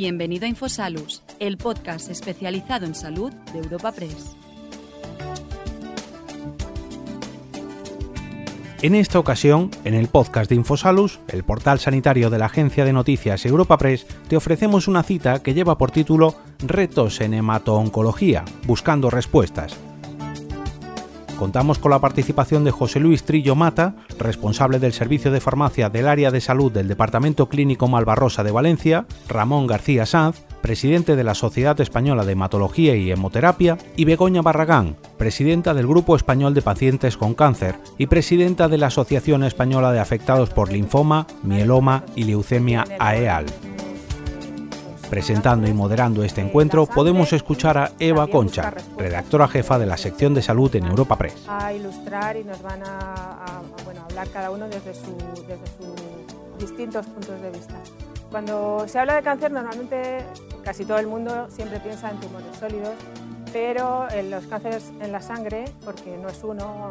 [0.00, 4.36] Bienvenido a Infosalus, el podcast especializado en salud de Europa Press.
[8.80, 12.92] En esta ocasión, en el podcast de Infosalus, el portal sanitario de la agencia de
[12.92, 19.10] noticias Europa Press, te ofrecemos una cita que lleva por título Retos en hemato-oncología, buscando
[19.10, 19.76] respuestas,
[21.38, 26.08] Contamos con la participación de José Luis Trillo Mata, responsable del Servicio de Farmacia del
[26.08, 31.36] Área de Salud del Departamento Clínico Malvarrosa de Valencia, Ramón García Sanz, presidente de la
[31.36, 37.16] Sociedad Española de Hematología y Hemoterapia, y Begoña Barragán, presidenta del Grupo Español de Pacientes
[37.16, 42.84] con Cáncer y presidenta de la Asociación Española de Afectados por Linfoma, Mieloma y Leucemia
[42.98, 43.46] AEAL.
[45.10, 50.34] Presentando y moderando este encuentro podemos escuchar a Eva Concha, redactora jefa de la sección
[50.34, 51.46] de salud en Europa Press.
[51.48, 53.62] A ilustrar y nos van a,
[54.04, 55.14] hablar cada uno desde, sus
[56.58, 57.74] distintos puntos de vista.
[58.30, 60.24] Cuando se habla de cáncer normalmente
[60.62, 62.94] casi todo el mundo siempre piensa en tumores sólidos,
[63.50, 66.90] pero en los cánceres en la sangre, porque no es uno,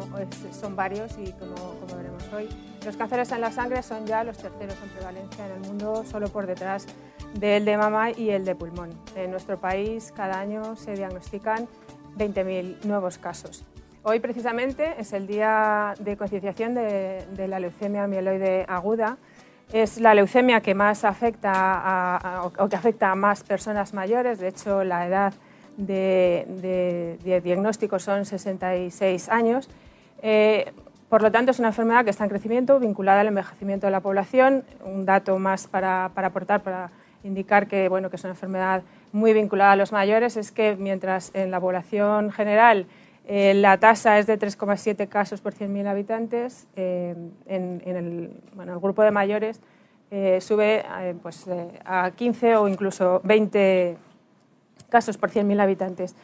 [0.60, 2.48] son varios y como, como veremos hoy,
[2.84, 6.28] los cánceres en la sangre son ya los terceros en prevalencia en el mundo, solo
[6.28, 6.86] por detrás
[7.34, 8.90] del de mama y el de pulmón.
[9.14, 11.68] En nuestro país cada año se diagnostican
[12.16, 13.64] 20.000 nuevos casos.
[14.02, 19.18] Hoy precisamente es el día de concienciación de, la leucemia mieloide aguda.
[19.72, 24.38] Es la leucemia que más afecta a, o que afecta a más personas mayores.
[24.38, 25.34] De hecho, la edad
[25.76, 29.68] de, diagnóstico son 66 años.
[30.22, 30.72] Eh,
[31.08, 34.00] por lo tanto, es una enfermedad que está en crecimiento, vinculada al envejecimiento de la
[34.00, 34.64] población.
[34.84, 36.90] Un dato más para, para aportar para
[37.24, 41.30] indicar que, bueno, que es una enfermedad muy vinculada a los mayores es que mientras
[41.34, 42.86] en la población general
[43.26, 47.14] eh, la tasa es de 3,7 casos por 100.000 habitantes, eh,
[47.46, 49.60] en, el, bueno, el, grupo de mayores
[50.10, 50.84] eh, sube
[51.22, 51.46] pues,
[51.84, 53.98] a 15 o incluso 20
[54.88, 56.16] casos por 100.000 habitantes.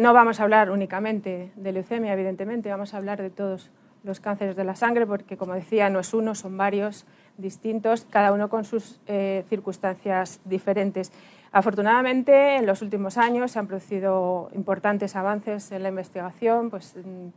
[0.00, 3.70] no vamos a hablar únicamente de leucemia, evidentemente, vamos a hablar de todos
[4.02, 7.06] los cánceres de la sangre, porque como decía, no es uno, son varios
[7.38, 11.12] distintos, cada uno con sus eh, circunstancias diferentes.
[11.50, 17.28] Afortunadamente, en los últimos años se han producido importantes avances en la investigación, pues, mm,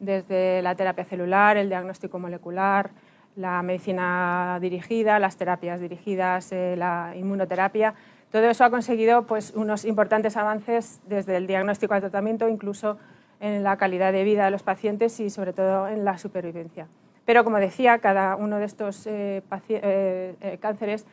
[0.00, 2.90] desde la terapia celular, el diagnóstico molecular,
[3.36, 7.94] la medicina dirigida, las terapias dirigidas, eh, la inmunoterapia.
[8.32, 12.98] Todo eso ha conseguido pues, unos importantes avances desde el diagnóstico al tratamiento, incluso
[13.40, 16.88] en la calidad de vida de los pacientes y sobre todo en la supervivencia.
[17.30, 21.06] Pero como decía, cada uno de estos eh, eh, eh, cánceres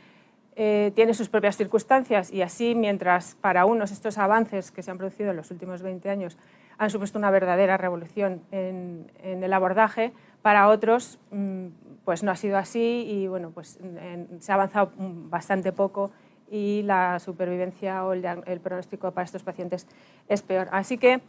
[0.55, 5.29] tiene sus propias circunstancias y así, mientras para unos estos avances que se han producido
[5.29, 6.39] en los últimos 20 años
[6.79, 10.11] han supuesto una verdadera revolución en, el abordaje,
[10.41, 11.67] para otros mm,
[12.03, 13.79] pues no ha sido así y bueno, pues
[14.39, 16.09] se ha avanzado bastante poco
[16.50, 19.85] y la supervivencia o el, el pronóstico para estos pacientes
[20.27, 20.67] es peor.
[20.72, 21.22] Así que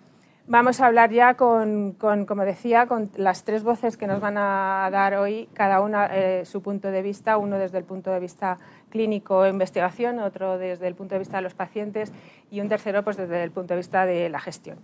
[0.51, 4.89] Vamos a hablar ya con, como decía, con las tres voces que nos van a
[4.91, 8.57] dar hoy, cada una eh, su punto de vista, uno desde el punto de vista
[8.89, 12.15] clínico e investigación, otro desde el punto de vista de los pacientes
[12.51, 14.79] y un tercero pues, desde el punto de vista de la gestión.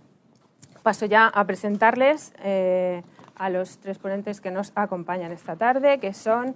[0.83, 3.01] Paso ya a presentarles eh,
[3.35, 6.53] a los tres ponentes que nos acompañan esta tarde, que son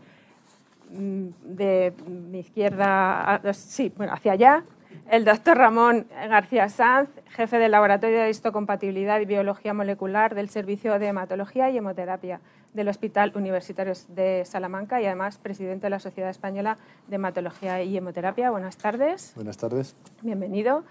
[0.91, 4.63] mm, de mi izquierda, sí, bueno, hacia allá,
[5.11, 10.99] el doctor Ramón García Sanz, jefe del Laboratorio de Histocompatibilidad y Biología Molecular del Servicio
[10.99, 12.39] de Hematología y Hemoterapia
[12.73, 16.77] del Hospital Universitario de Salamanca y además presidente de la Sociedad Española
[17.07, 18.51] de Hematología y Hemoterapia.
[18.51, 19.33] Buenas tardes.
[19.35, 19.95] Buenas tardes.
[20.21, 20.83] Bienvenido.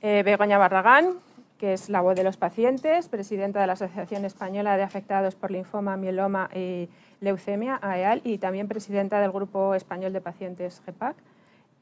[0.00, 1.18] Eh, Begoña Barragán,
[1.58, 5.50] que es la voz de los pacientes, presidenta de la Asociación Española de Afectados por
[5.50, 6.88] Linfoma, Mieloma y
[7.20, 11.16] Leucemia, AEAL, y también presidenta del Grupo Español de Pacientes GEPAC.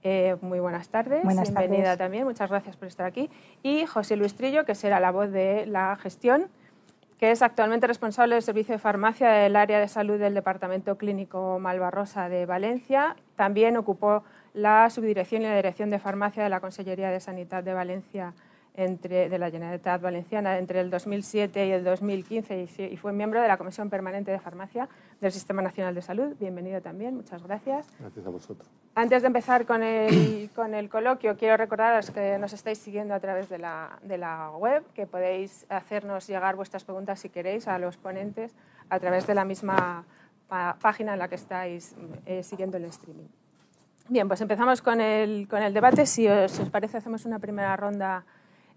[0.09, 3.29] Eh, muy buenas tardes, bienvenida también, muchas gracias por estar aquí.
[3.65, 6.47] Y José Luis Trillo, que será la voz de la gestión,
[7.19, 11.59] que es actualmente responsable del servicio de farmacia del área de salud del Departamento Clínico
[11.59, 13.17] Malvarrosa de Valencia.
[13.35, 14.23] También ocupó
[14.55, 18.33] la subdirección y la dirección de farmacia de la Consellería de Sanidad de Valencia
[18.77, 23.49] entre, de la Generalitat Valenciana entre el 2007 y el 2015 y, fue miembro de
[23.49, 24.89] la Comisión Permanente de Farmacia
[25.21, 26.37] del Sistema Nacional de Salud.
[26.39, 27.87] Bienvenido también, muchas gracias.
[27.99, 28.69] Gracias a vosotros.
[28.95, 33.21] Antes de empezar con el, con el coloquio, quiero recordaros que nos estáis siguiendo a
[33.21, 37.79] través de la, de la web, que podéis hacernos llegar vuestras preguntas si queréis a
[37.79, 38.55] los ponentes
[38.91, 40.05] a través de la misma
[40.49, 43.27] página en la que estáis eh, siguiendo el streaming.
[44.09, 46.07] Bien, pues empezamos con el, con el debate.
[46.07, 48.25] Si os, os parece, hacemos una primera ronda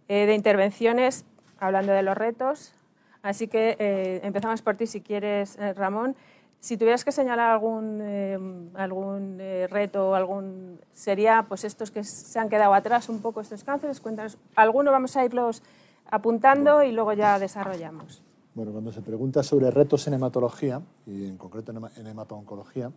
[0.09, 1.23] eh, de intervenciones
[1.59, 2.73] hablando de los retos.
[3.21, 6.15] Así que eh, empezamos por ti, si quieres, eh, Ramón.
[6.59, 8.37] Si tuvieras que señalar algún, eh,
[8.73, 13.63] algún eh, reto, algún, sería pues estos que se han quedado atrás un poco, estos
[13.63, 14.01] cánceres.
[14.01, 15.63] Cuéntanos, algunos vamos a irlos
[16.11, 18.21] apuntando y luego ya desarrollamos.
[18.55, 22.91] Bueno, cuando se pregunta sobre retos en hematología, y en concreto en hemato-oncología,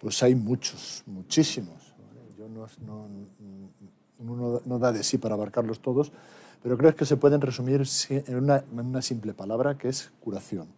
[0.00, 1.94] pues hay muchos, muchísimos.
[2.38, 3.08] Yo no,
[4.18, 6.12] uno no da de sí para abarcarlos todos,
[6.62, 10.68] pero creo que se pueden resumir en una, simple palabra que es curación.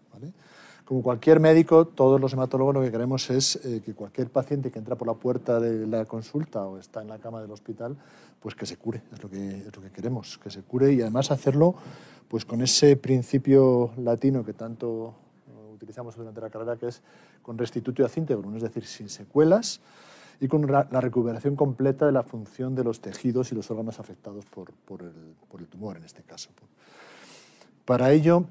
[0.84, 4.78] Como cualquier médico, todos los hematólogos lo que queremos es eh, que cualquier paciente que
[4.78, 7.94] entra por la puerta de la consulta o está en la cama del hospital,
[8.40, 11.02] pues que se cure, es lo que, es lo que queremos, que se cure y
[11.02, 11.74] además hacerlo
[12.26, 15.12] pues con ese principio latino que tanto
[15.46, 17.02] eh, utilizamos durante la carrera, que es
[17.42, 19.82] con restitutio a íntegrum, es decir, sin secuelas
[20.40, 24.44] y con la recuperación completa de la función de los tejidos y los órganos afectados
[24.46, 26.50] por, por, el, por el, tumor, en este caso.
[27.84, 28.46] Para ello,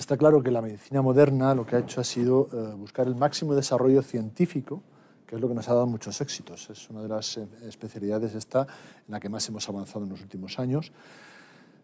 [0.00, 3.14] Está claro que la medicina moderna lo que ha hecho ha sido eh, buscar el
[3.14, 4.82] máximo desarrollo científico,
[5.26, 6.70] que es lo que nos ha dado muchos éxitos.
[6.70, 10.22] Es una de las eh, especialidades esta en la que más hemos avanzado en los
[10.22, 10.90] últimos años,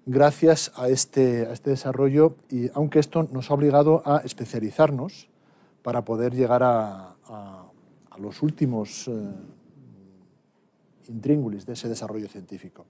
[0.06, 5.28] gracias a este, a este desarrollo, y aunque esto nos ha obligado a especializarnos
[5.82, 7.16] para poder llegar a,
[8.18, 9.12] los últimos eh,
[11.08, 12.86] intríngulis de ese desarrollo científico.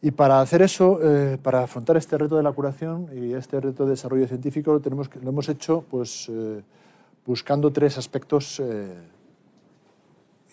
[0.00, 3.84] Y para hacer eso, eh, para afrontar este reto de la curación y este reto
[3.84, 4.80] de desarrollo científico, lo,
[5.22, 6.62] lo hemos hecho pues, eh,
[7.24, 8.60] buscando tres aspectos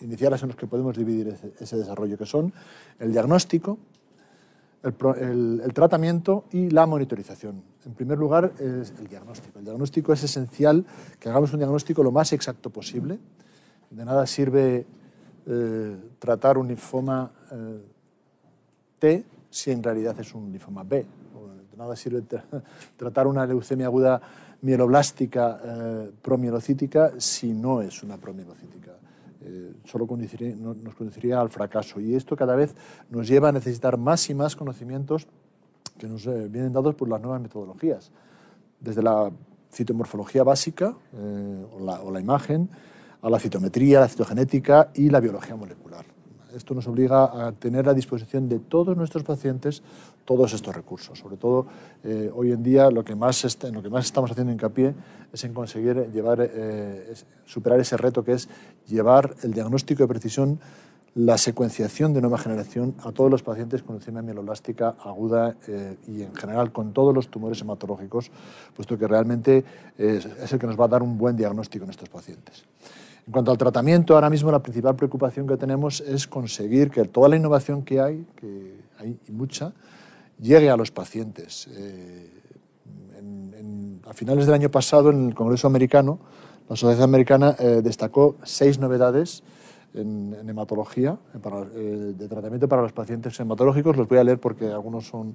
[0.00, 2.52] iniciales en los que podemos dividir ese, desarrollo, que son
[2.98, 3.78] el diagnóstico,
[4.82, 7.62] el, el, tratamiento y la monitorización.
[7.84, 9.58] En primer lugar, es el diagnóstico.
[9.58, 10.84] El diagnóstico es esencial
[11.18, 13.18] que hagamos un diagnóstico lo más exacto posible.
[13.90, 14.86] De nada sirve
[16.20, 17.30] tratar un linfoma
[19.00, 21.04] T si en realidad es un linfoma B.
[21.70, 22.22] De nada sirve
[22.96, 24.20] tratar una leucemia aguda
[24.62, 28.92] mieloblástica eh, promielocítica si no es una promielocítica.
[29.42, 32.00] Eh, solo nos conduciría al fracaso.
[32.00, 32.74] Y esto cada vez
[33.08, 35.26] nos lleva a necesitar más y más conocimientos
[35.98, 38.10] que nos eh, vienen dados por las nuevas metodologías.
[38.80, 39.30] Desde la
[39.72, 40.96] citomorfología básica
[41.72, 42.68] o la, o la imagen,
[43.22, 46.04] a la citometría, la citogenética y la biología molecular.
[46.54, 49.82] Esto nos obliga a tener a disposición de todos nuestros pacientes
[50.24, 51.18] todos estos recursos.
[51.18, 51.66] Sobre todo,
[52.04, 54.94] eh, hoy en día lo que más en lo que más estamos haciendo hincapié
[55.32, 57.14] es en conseguir llevar, eh,
[57.46, 58.48] superar ese reto que es
[58.86, 60.60] llevar el diagnóstico de precisión,
[61.14, 66.22] la secuenciación de nueva generación a todos los pacientes con leucemia mieloblástica aguda eh, y
[66.22, 68.30] en general con todos los tumores hematológicos,
[68.76, 69.64] puesto que realmente
[69.98, 72.64] es, es el que nos va a dar un buen diagnóstico en estos pacientes.
[73.26, 77.28] En cuanto al tratamiento, ahora mismo la principal preocupación que tenemos es conseguir que toda
[77.28, 79.72] la innovación que hay, que hay mucha,
[80.40, 81.68] llegue a los pacientes.
[81.72, 82.28] Eh,
[84.06, 86.18] a finales del año pasado, en el Congreso americano,
[86.68, 89.42] la Sociedad Americana eh, destacó seis novedades
[89.94, 93.96] en, hematología, eh, de tratamiento para los pacientes hematológicos.
[93.96, 95.34] Los voy a leer porque algunos son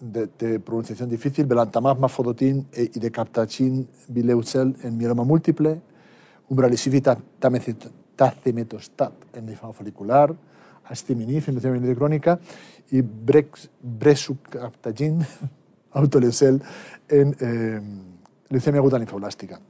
[0.00, 1.46] de, pronunciación difícil.
[1.46, 5.80] Belantamab, mafodotin y de captacin bileucel en mieloma múltiple,
[8.16, 10.34] tacimetostat en linfoma folicular,
[10.84, 12.38] astiminif en leucemia crónica
[12.90, 15.24] y bresukaptagin,
[15.92, 16.60] autoleucel
[17.08, 17.80] en eh,
[18.48, 19.60] leucemia aguda linfoblástica.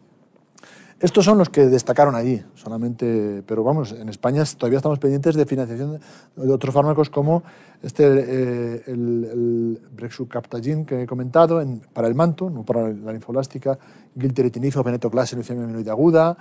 [0.99, 5.45] Estos son los que destacaron allí, solamente, pero vamos, en España todavía estamos pendientes de
[5.45, 6.01] financiación
[6.35, 7.43] de otros fármacos como
[7.83, 13.79] este, eh, el, el que he comentado para el manto, no para la linfoblástica,
[14.19, 16.35] gilteritinib o venetoclax en leucemia mieloide aguda,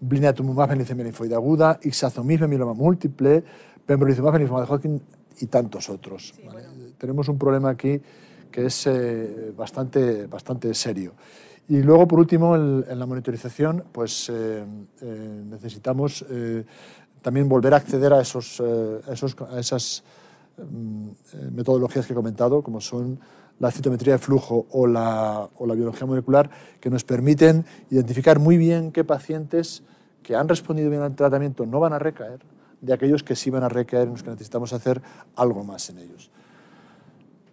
[0.00, 3.42] blinatumumab en linfoide aguda, ixazomib en mieloma múltiple,
[3.86, 5.02] pembrolizumab en linfoma de Hodgkin
[5.40, 6.34] y tantos otros.
[6.98, 8.00] Tenemos un problema aquí
[8.50, 11.12] que es eh, bastante, bastante serio.
[11.68, 14.64] Y luego, por último, en, la monitorización, pues eh,
[15.00, 16.24] eh, necesitamos
[17.22, 18.60] también volver a acceder a, esos,
[19.08, 20.02] esos, a esas
[20.58, 21.08] mm,
[21.52, 23.20] metodologías que he comentado, como son
[23.60, 28.56] la citometría de flujo o la, o la biología molecular, que nos permiten identificar muy
[28.56, 29.84] bien qué pacientes
[30.22, 32.40] que han respondido bien al tratamiento no van a recaer,
[32.80, 35.00] de aquellos que sí van a recaer en los que necesitamos hacer
[35.36, 36.30] algo más en ellos.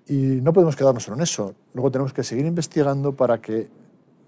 [0.07, 1.53] Y no podemos quedarnos solo en eso.
[1.73, 3.69] Luego tenemos que seguir investigando para que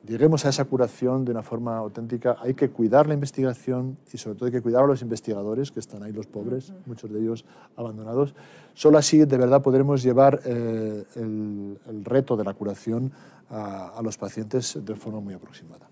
[0.06, 2.36] lleguemos a esa curación de una forma auténtica.
[2.42, 5.80] Hay que cuidar la investigación y sobre todo hay que cuidar a los investigadores, que
[5.80, 7.46] están ahí los pobres, muchos de ellos
[7.78, 8.36] abandonados.
[8.74, 13.12] Solo así de verdad podremos llevar eh, el, reto de la curación
[13.50, 15.88] a, a los pacientes de forma muy aproximada.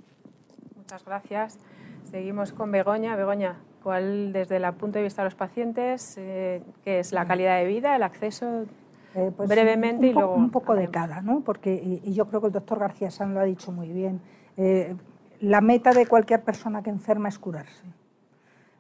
[0.76, 1.60] Muchas gracias.
[2.10, 3.18] Seguimos con Begoña.
[3.18, 7.58] Begoña, ¿cuál desde el punto de vista de los pacientes, eh, qué es la calidad
[7.58, 8.66] de vida, el acceso?
[9.14, 10.36] Eh, pues brevemente un, y luego...
[10.36, 11.42] Un poco de cada, ¿no?
[11.42, 14.22] Porque y, yo creo que el doctor García San lo ha dicho muy bien.
[14.56, 14.96] Eh,
[15.42, 17.84] la meta de cualquier persona que enferma es curarse.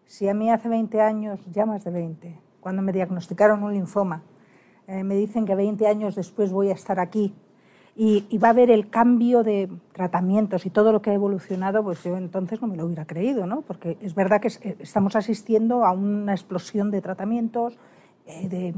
[0.05, 4.23] Si a mí hace 20 años, ya más de 20, cuando me diagnosticaron un linfoma,
[4.87, 7.35] eh, me dicen que 20 años después voy a estar aquí
[7.99, 12.03] y, va a haber el cambio de tratamientos y todo lo que ha evolucionado, pues
[12.03, 13.61] yo entonces no me lo hubiera creído, ¿no?
[13.61, 17.79] Porque es verdad que eh, estamos asistiendo a una explosión de tratamientos,
[18.27, 18.75] eh, de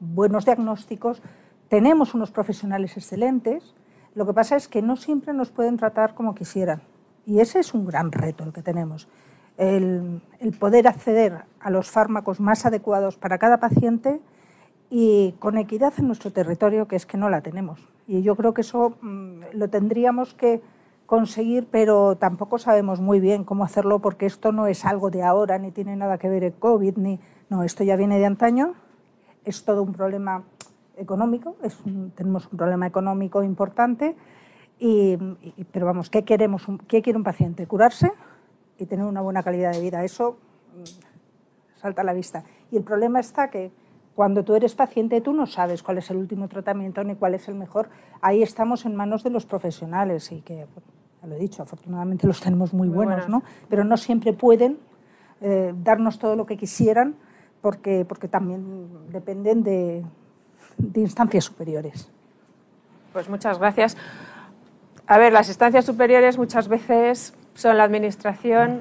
[0.00, 1.22] buenos diagnósticos,
[1.68, 3.76] tenemos unos profesionales excelentes,
[4.16, 6.82] lo que pasa es que no siempre nos pueden tratar como quisieran.
[7.24, 9.08] Y ese es un gran reto el que tenemos.
[9.58, 14.20] El, el poder acceder a los fármacos más adecuados para cada paciente
[14.90, 17.80] y con equidad en nuestro territorio, que es que no la tenemos.
[18.06, 20.62] Y yo creo que eso mm, lo tendríamos que
[21.06, 25.58] conseguir, pero tampoco sabemos muy bien cómo hacerlo porque esto no es algo de ahora,
[25.58, 28.74] ni tiene nada que ver el COVID, ni no, esto ya viene de antaño,
[29.44, 30.44] es todo un problema
[30.96, 31.78] económico, es
[32.14, 34.16] tenemos un problema económico importante,
[34.78, 35.16] y,
[35.72, 36.66] pero vamos, ¿qué queremos?
[36.86, 37.66] ¿Qué quiere un paciente?
[37.66, 38.12] Curarse
[38.78, 40.04] y tener una buena calidad de vida.
[40.04, 40.36] Eso
[40.76, 42.44] mm, salta a la vista.
[42.70, 43.70] Y el problema está que
[44.16, 47.48] cuando tú eres paciente, tú no sabes cuál es el último tratamiento ni cuál es
[47.48, 47.90] el mejor.
[48.22, 50.66] Ahí estamos en manos de los profesionales y que,
[51.20, 53.42] ya lo he dicho, afortunadamente los tenemos muy, buenos, ¿no?
[53.68, 54.78] Pero no siempre pueden
[55.42, 57.14] eh, darnos todo lo que quisieran
[57.60, 60.02] porque, porque también dependen de,
[60.78, 62.10] de instancias superiores.
[63.12, 63.98] Pues muchas gracias.
[65.06, 68.80] A ver, las instancias superiores muchas veces son la administración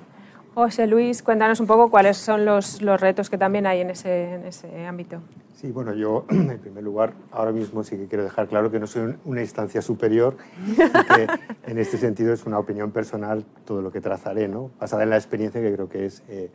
[0.56, 4.36] José Luis, cuéntanos un poco cuáles son los, los retos que también hay en ese,
[4.36, 5.20] en ese, ámbito.
[5.54, 8.88] Sí, bueno, yo en primer lugar ahora mismo sí que quiero dejar claro que no
[8.88, 10.38] soy una instancia superior,
[10.78, 11.28] que
[11.70, 14.72] en este sentido es una opinión personal todo lo que trazaré, ¿no?
[14.80, 16.50] basada en la experiencia que creo que es eh,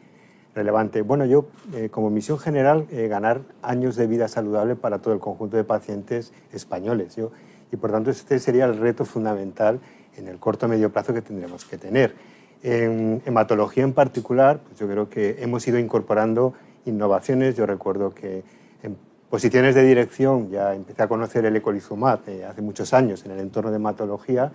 [0.55, 1.03] relevante.
[1.03, 5.21] Bueno, yo eh, como misión general eh, ganar años de vida saludable para todo el
[5.21, 7.17] conjunto de pacientes españoles.
[7.17, 7.33] Yo,
[7.71, 9.79] y por tanto este sería el reto fundamental
[10.17, 12.30] en el corto medio plazo que tendremos que tener.
[12.63, 16.53] En hematología en particular, pues yo creo que hemos ido incorporando
[16.85, 17.57] innovaciones.
[17.57, 18.43] Yo recuerdo que
[18.83, 18.97] en
[19.31, 23.41] posiciones de dirección ya empecé a conocer el ecolizumab eh, hace muchos años en el
[23.41, 24.53] entorno de hematología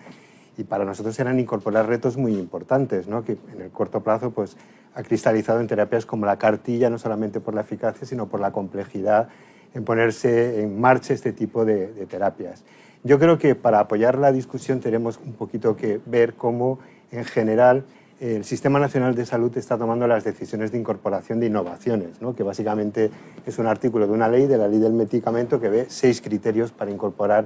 [0.57, 3.23] y para nosotros eran incorporar retos muy importantes, ¿no?
[3.23, 4.55] que en el corto plazo pues,
[4.93, 8.51] ha cristalizado en terapias como la cartilla, no solamente por la eficacia, sino por la
[8.51, 9.29] complejidad
[9.73, 12.63] en ponerse en marcha este tipo de, de terapias.
[13.03, 16.79] Yo creo que para apoyar la discusión tenemos un poquito que ver cómo
[17.11, 17.85] en general
[18.19, 22.33] el Sistema Nacional de Salud está tomando las decisiones de incorporación de innovaciones, ¿no?
[22.33, 23.11] que básicamente
[23.45, 26.71] es un artículo de una ley, de la ley del medicamento, que ve seis criterios
[26.71, 27.45] para incorporar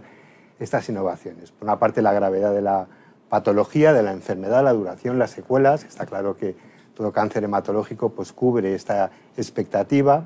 [0.60, 1.52] estas innovaciones.
[1.52, 2.88] Por una parte, la gravedad de la
[3.30, 5.86] patología, de la enfermedad, la duración, las secuelas.
[5.86, 6.56] Está claro que
[6.96, 10.26] todo cáncer hematológico pues, cubre esta expectativa.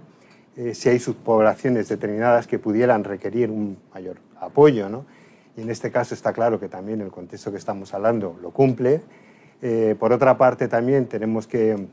[0.57, 5.05] Eh, si hay subpoblaciones determinadas que pudieran requerir un mayor apoyo, ¿no?
[5.55, 9.01] y en este caso está claro que también el contexto que estamos hablando lo cumple
[9.65, 11.87] eh, por otra parte, también tenemos que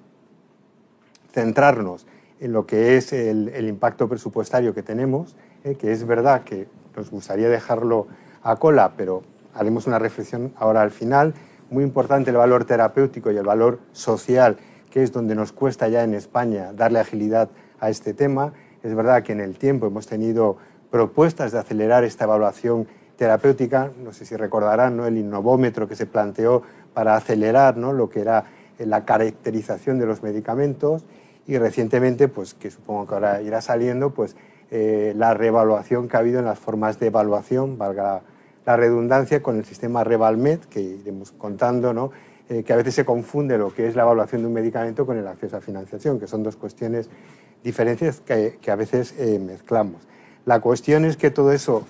[1.30, 2.04] centrarnos
[2.40, 7.12] en lo que es el, impacto presupuestario que tenemos, eh, que es verdad que nos
[7.12, 8.08] gustaría dejarlo
[8.42, 9.22] a cola, pero
[9.54, 11.32] haremos una reflexión ahora al final.
[11.70, 14.56] Muy importante el valor terapéutico y el valor social,
[14.90, 18.52] que es donde nos cuesta ya en España darle agilidad a este tema.
[18.82, 20.56] Es verdad que en el tiempo hemos tenido
[20.90, 22.88] propuestas de acelerar esta evaluación
[23.20, 25.06] terapéutica, no sé si recordarán, ¿no?
[25.06, 26.62] el innovómetro que se planteó
[26.94, 27.92] para acelerar ¿no?
[27.92, 28.44] lo que era
[28.78, 31.04] eh, la caracterización de los medicamentos
[31.47, 34.37] y recientemente, pues, que supongo que ahora irá saliendo, pues,
[34.70, 38.23] eh, la reevaluación que ha habido en las formas de evaluación, valga
[38.64, 42.12] la redundancia, con el sistema RevalMed, que iremos contando, ¿no?
[42.49, 45.16] Eh, que a veces se confunde lo que es la evaluación de un medicamento con
[45.18, 47.09] el acceso a financiación, que son dos cuestiones
[47.64, 50.06] diferentes que, que a veces mezclamos.
[50.47, 51.85] La cuestión es que todo eso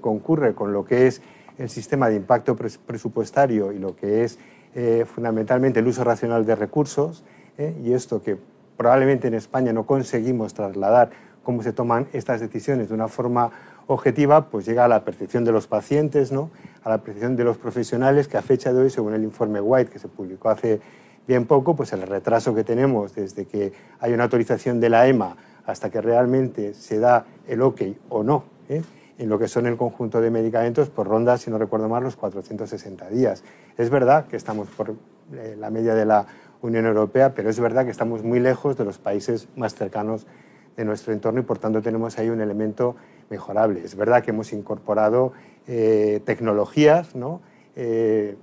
[0.00, 1.22] concurre con lo que es
[1.58, 4.38] el sistema de impacto presupuestario y lo que es
[4.74, 7.24] eh, fundamentalmente el uso racional de recursos,
[7.58, 8.36] eh, y esto que
[8.76, 11.10] probablemente en España no conseguimos trasladar
[11.44, 13.50] cómo se toman estas decisiones de una forma
[13.86, 16.50] objetiva, pues llega a la percepción de los pacientes, ¿no?
[16.82, 19.90] a la percepción de los profesionales, que a fecha de hoy, según el informe White
[19.90, 20.80] que se publicó hace
[21.28, 25.36] bien poco, pues el retraso que tenemos desde que hay una autorización de la EMA
[25.66, 28.82] hasta que realmente se da el OK o no, ¿eh?
[29.18, 32.16] En lo que son el conjunto de medicamentos, por ronda, si no recuerdo mal, los
[32.16, 33.44] 460 días.
[33.78, 34.94] Es verdad que estamos por
[35.34, 36.26] eh, la media de la
[36.62, 40.26] Unión Europea, pero es verdad que estamos muy lejos de los países más cercanos
[40.76, 42.96] de nuestro entorno y por tanto tenemos ahí un elemento
[43.30, 43.84] mejorable.
[43.84, 45.32] Es verdad que hemos incorporado
[45.68, 47.40] eh, tecnologías ¿no?
[47.76, 48.36] Eh,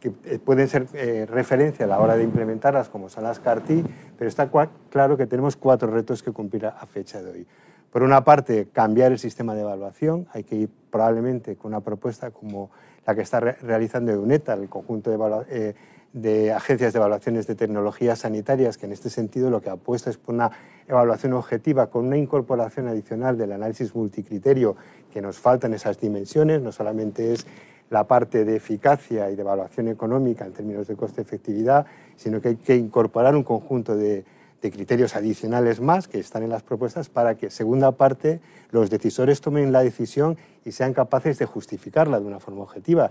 [0.00, 0.86] que pueden ser
[1.30, 3.84] referencia a la hora de implementarlas, como son las CAR-T,
[4.18, 4.50] pero está
[4.90, 7.46] claro que tenemos cuatro retos que cumplir a fecha de hoy.
[7.94, 10.26] Por una parte, cambiar el sistema de evaluación.
[10.32, 12.72] Hay que ir probablemente con una propuesta como
[13.06, 15.74] la que está realizando EUNETA, el conjunto de, eh,
[16.12, 20.16] de agencias de evaluaciones de tecnologías sanitarias, que en este sentido lo que apuesta es
[20.16, 20.50] por una
[20.88, 24.74] evaluación objetiva con una incorporación adicional del análisis multicriterio
[25.12, 27.46] que nos faltan esas dimensiones, no solamente es
[27.90, 31.86] la parte de eficacia y de evaluación económica en términos de coste-efectividad,
[32.16, 34.24] sino que hay que incorporar un conjunto de,
[34.62, 39.40] de criterios adicionales más que están en las propuestas para que, segunda parte, los decisores
[39.40, 43.10] tomen la decisión y sean capaces de justificarla de una forma objetiva.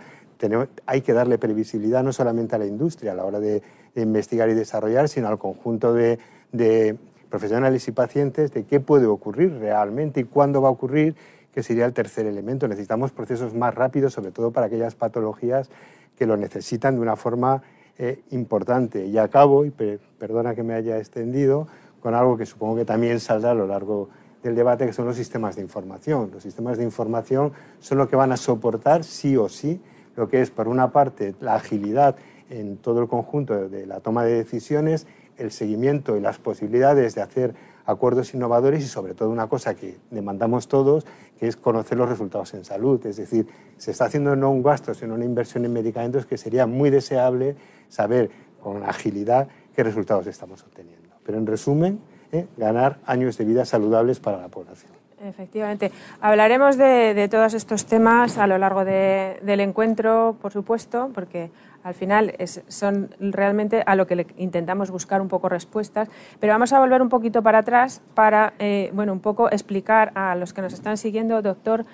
[0.85, 3.61] hay que darle previsibilidad no solamente a la industria a la hora de,
[3.95, 6.17] investigar y desarrollar, sino al conjunto de,
[6.51, 6.97] de
[7.29, 11.15] profesionales y pacientes de qué puede ocurrir realmente y cuándo va a ocurrir,
[11.53, 12.67] que sería el tercer elemento.
[12.67, 15.69] Necesitamos procesos más rápidos, sobre todo para aquellas patologías
[16.17, 17.61] que lo necesitan de una forma
[17.97, 19.05] eh, importante.
[19.05, 21.67] Y acabo, y perdona que me haya extendido,
[22.01, 24.09] con algo que supongo que también saldrá a lo largo
[24.41, 26.29] del debate, que son los sistemas de información.
[26.33, 29.81] Los sistemas de información son lo que van a soportar sí o sí
[30.15, 32.15] lo que es, por una parte, la agilidad
[32.49, 35.07] en todo el conjunto de la toma de decisiones,
[35.37, 39.97] el seguimiento y las posibilidades de hacer acuerdos innovadores y sobre todo una cosa que
[40.11, 41.05] demandamos todos,
[41.39, 43.05] que es conocer los resultados en salud.
[43.05, 43.47] Es decir,
[43.77, 47.55] se está haciendo no un gasto, sino una inversión en medicamentos que sería muy deseable
[47.89, 48.29] saber
[48.61, 51.09] con agilidad qué resultados estamos obteniendo.
[51.25, 51.99] Pero en resumen,
[52.31, 52.47] ¿eh?
[52.57, 55.02] ganar años de vida saludables para la población.
[55.23, 55.91] Efectivamente.
[56.19, 61.49] Hablaremos de, todos estos temas a lo largo del encuentro, por supuesto, porque
[61.83, 62.35] al final
[62.67, 66.09] son realmente a lo que le intentamos buscar un poco respuestas.
[66.39, 70.35] Pero vamos a volver un poquito para atrás para, eh, bueno, un poco explicar a
[70.35, 71.85] los que nos están siguiendo, doctor,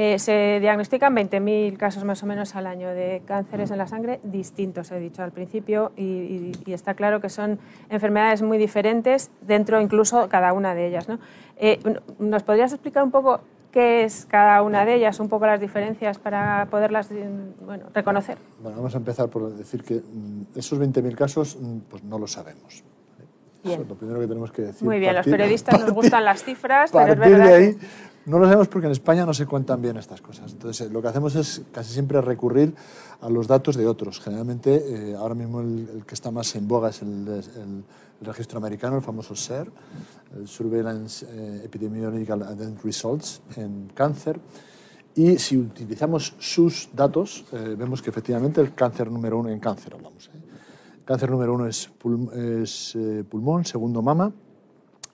[0.00, 4.20] eh, se diagnostican 20.000 casos más o menos al año de cánceres en la sangre
[4.22, 7.58] distintos, he dicho al principio, y, está claro que son
[7.90, 11.08] enfermedades muy diferentes dentro incluso cada una de ellas.
[11.08, 11.18] ¿no?
[11.56, 11.80] Eh,
[12.20, 13.40] ¿Nos podrías explicar un poco
[13.72, 17.08] qué es cada una de ellas, un poco las diferencias para poderlas
[17.66, 18.38] bueno, reconocer?
[18.62, 22.28] Bueno, vamos a empezar por decir que mm, esos 20.000 casos mm, pues no lo
[22.28, 22.84] sabemos.
[23.64, 23.74] Bien.
[23.74, 24.86] Eso es lo primero que tenemos que decir.
[24.86, 27.46] Muy bien, los periodistas nos gustan las cifras, pero es verdad.
[27.48, 27.78] De ahí,
[28.28, 30.52] no lo sabemos porque en España no se cuentan bien estas cosas.
[30.52, 32.74] Entonces, eh, lo que hacemos es casi siempre recurrir
[33.20, 34.20] a los datos de otros.
[34.20, 37.84] Generalmente, eh, ahora mismo el, que está más en boga es el,
[38.20, 39.70] registro americano, el famoso SER,
[40.36, 44.40] el Surveillance eh, Epidemiological Event Results en cáncer.
[45.14, 50.30] Y si utilizamos sus datos, vemos que efectivamente el cáncer número uno, en cáncer hablamos,
[51.04, 51.90] cáncer número uno es,
[52.36, 52.96] es
[53.28, 54.32] pulmón, segundo mama,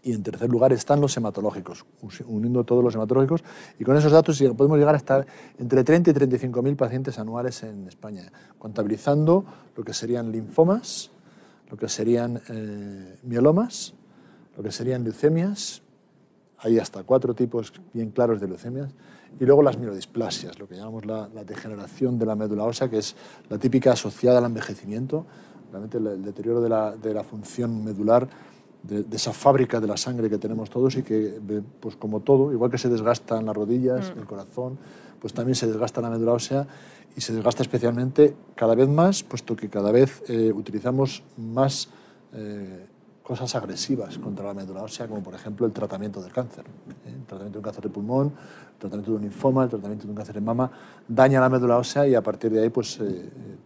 [0.05, 1.87] y en tercer lugar están los hematológicos,
[2.27, 3.43] uniendo todos los hematológicos.
[3.79, 5.27] Y con esos datos podemos llegar a estar
[5.59, 11.11] entre 30 y 35 mil pacientes anuales en España, contabilizando lo que serían linfomas,
[11.71, 13.95] lo que serían eh, mielomas,
[14.57, 15.83] lo que serían leucemias,
[16.59, 18.91] hay hasta cuatro tipos bien claros de leucemias,
[19.41, 23.17] y luego las mielodisplasias, lo que llamamos la, degeneración de la médula ósea, que es
[23.49, 25.25] la típica asociada al envejecimiento,
[25.73, 28.29] realmente el, deterioro de la, de la función medular
[28.87, 31.41] de, esa fábrica de la sangre que tenemos todos y que,
[31.81, 34.19] pues como todo, igual que se desgasta en las rodillas, mm.
[34.19, 34.79] el corazón,
[35.21, 36.67] pues también se desgasta la médula ósea
[37.17, 41.89] y se desgasta especialmente cada vez más, puesto que cada vez eh, utilizamos más
[42.35, 42.87] eh,
[43.23, 46.65] cosas agresivas contra la médula ósea, como por ejemplo el tratamiento del cáncer.
[47.07, 47.11] ¿eh?
[47.11, 50.11] El tratamiento de un cáncer de pulmón, el tratamiento de un linfoma, el tratamiento de
[50.11, 50.71] un cáncer de mama,
[51.09, 53.01] daña la médula ósea y a partir de ahí pues,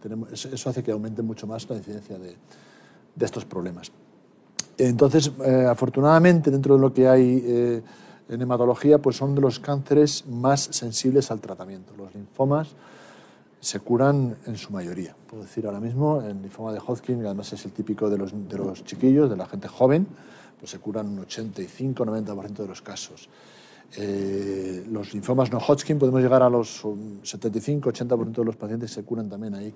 [0.01, 2.37] tenemos, eso hace que aumente mucho más la incidencia de,
[3.15, 3.91] de estos problemas.
[4.79, 7.81] Entonces, eh, afortunadamente, dentro de lo que hay eh,
[8.29, 11.93] en hematología, pues son de los cánceres más sensibles al tratamiento.
[11.97, 12.69] Los linfomas
[13.59, 15.15] se curan en su mayoría.
[15.29, 18.33] Puedo decir ahora mismo, el linfoma de Hodgkin, que además es el típico de los,
[18.85, 20.07] chiquillos, de la gente joven,
[20.57, 23.27] pues se curan un 85-90% de los casos.
[23.97, 29.27] Eh, los linfomas no Hodgkin podemos llegar a los 75-80% de los pacientes se curan
[29.27, 29.73] también ahí.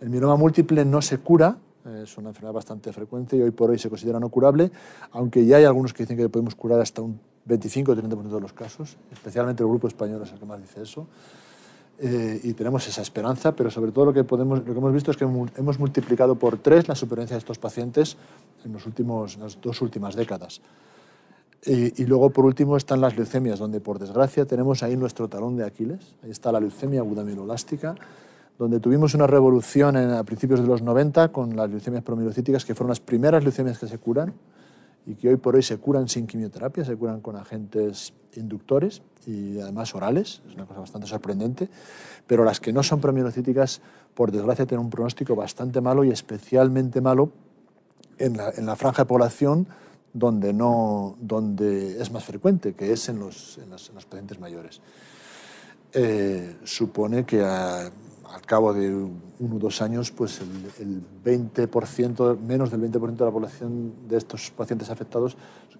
[0.00, 1.56] El mieloma múltiple no se cura,
[2.02, 4.70] es una enfermedad bastante frecuente y hoy por hoy se considera no curable,
[5.12, 8.40] aunque ya hay algunos que dicen que podemos curar hasta un 25 o 30% de
[8.40, 11.06] los casos, especialmente el grupo español es el que más dice eso.
[11.98, 15.10] Eh, y tenemos esa esperanza, pero sobre todo lo que, podemos, lo que hemos visto
[15.10, 18.16] es que hemos multiplicado por tres la supervivencia de estos pacientes
[18.64, 20.60] en, los últimos, las dos últimas décadas.
[21.64, 25.56] Y, y, luego, por último, están las leucemias, donde, por desgracia, tenemos ahí nuestro talón
[25.56, 26.14] de Aquiles.
[26.24, 27.94] Ahí está la leucemia aguda mielolástica,
[28.62, 32.90] donde tuvimos una revolución a principios de los 90 con las leucemias promielocíticas, que fueron
[32.90, 34.34] las primeras leucemias que se curan
[35.04, 39.58] y que hoy por hoy se curan sin quimioterapia, se curan con agentes inductores y
[39.58, 41.68] además orales, es una cosa bastante sorprendente,
[42.24, 43.80] pero las que no son promielocíticas,
[44.14, 47.32] por desgracia, tienen un pronóstico bastante malo y especialmente malo
[48.18, 49.66] en la, en la franja de población
[50.14, 54.80] donde, no, donde es más frecuente, que es en los, en los, pacientes mayores.
[55.92, 57.90] Eh, supone que a,
[58.32, 63.30] al cabo de uno o dos años, pues el, 20%, menos del 20% de la
[63.30, 65.36] población de estos pacientes afectados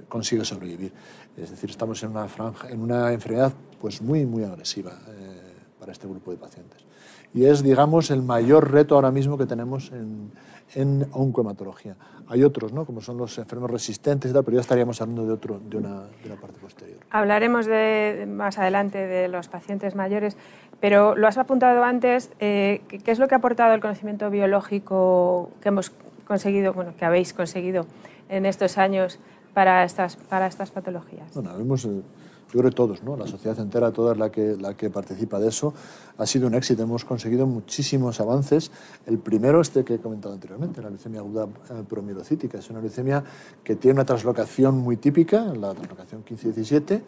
[0.08, 0.92] consigue sobrevivir.
[1.36, 5.92] Es decir, estamos en una, franja, en una enfermedad pues muy, muy agresiva eh, para
[5.92, 6.84] este grupo de pacientes.
[7.34, 10.30] Y es, digamos, el mayor reto ahora mismo que tenemos en,
[10.74, 11.96] en oncohematología.
[12.28, 12.84] Hay otros, ¿no?
[12.84, 16.02] como son los enfermos resistentes y tal, pero ya estaríamos hablando de, otro, de, una,
[16.02, 16.98] de una parte posterior.
[17.10, 20.36] Hablaremos de, más adelante de los pacientes mayores,
[20.82, 25.48] pero lo has apuntado antes, eh, ¿qué es lo que ha aportado el conocimiento biológico
[25.60, 25.92] que hemos
[26.26, 27.86] conseguido, bueno, que habéis conseguido
[28.28, 29.20] en estos años
[29.54, 31.32] para estas, para estas patologías?
[31.34, 32.02] Bueno, hemos, eh,
[32.52, 33.16] yo creo que todos, ¿no?
[33.16, 35.72] la sociedad entera, toda la que, la que participa de eso,
[36.18, 36.82] ha sido un éxito.
[36.82, 38.72] Hemos conseguido muchísimos avances.
[39.06, 42.58] El primero, este que he comentado anteriormente, la leucemia aguda eh, promielocítica.
[42.58, 43.22] Es una leucemia
[43.62, 47.02] que tiene una translocación muy típica, la translocación 15-17,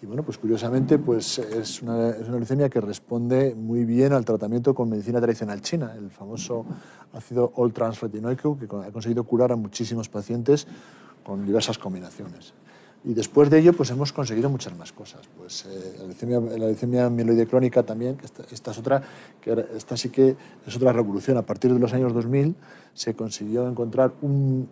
[0.00, 4.88] y bueno, pues curiosamente pues es, una, leucemia que responde muy bien al tratamiento con
[4.88, 6.64] medicina tradicional china, el famoso
[7.12, 10.66] ácido all-trans-retinoico, que ha conseguido curar a muchísimos pacientes
[11.24, 12.54] con diversas combinaciones.
[13.04, 15.20] Y después de ello, pues hemos conseguido muchas más cosas.
[15.36, 16.06] Pues eh, la,
[16.66, 19.02] leucemia, la crónica también, que esta, es otra,
[19.40, 21.36] que esta sí que es otra revolución.
[21.36, 22.56] A partir de los años 2000
[22.94, 24.68] se consiguió encontrar un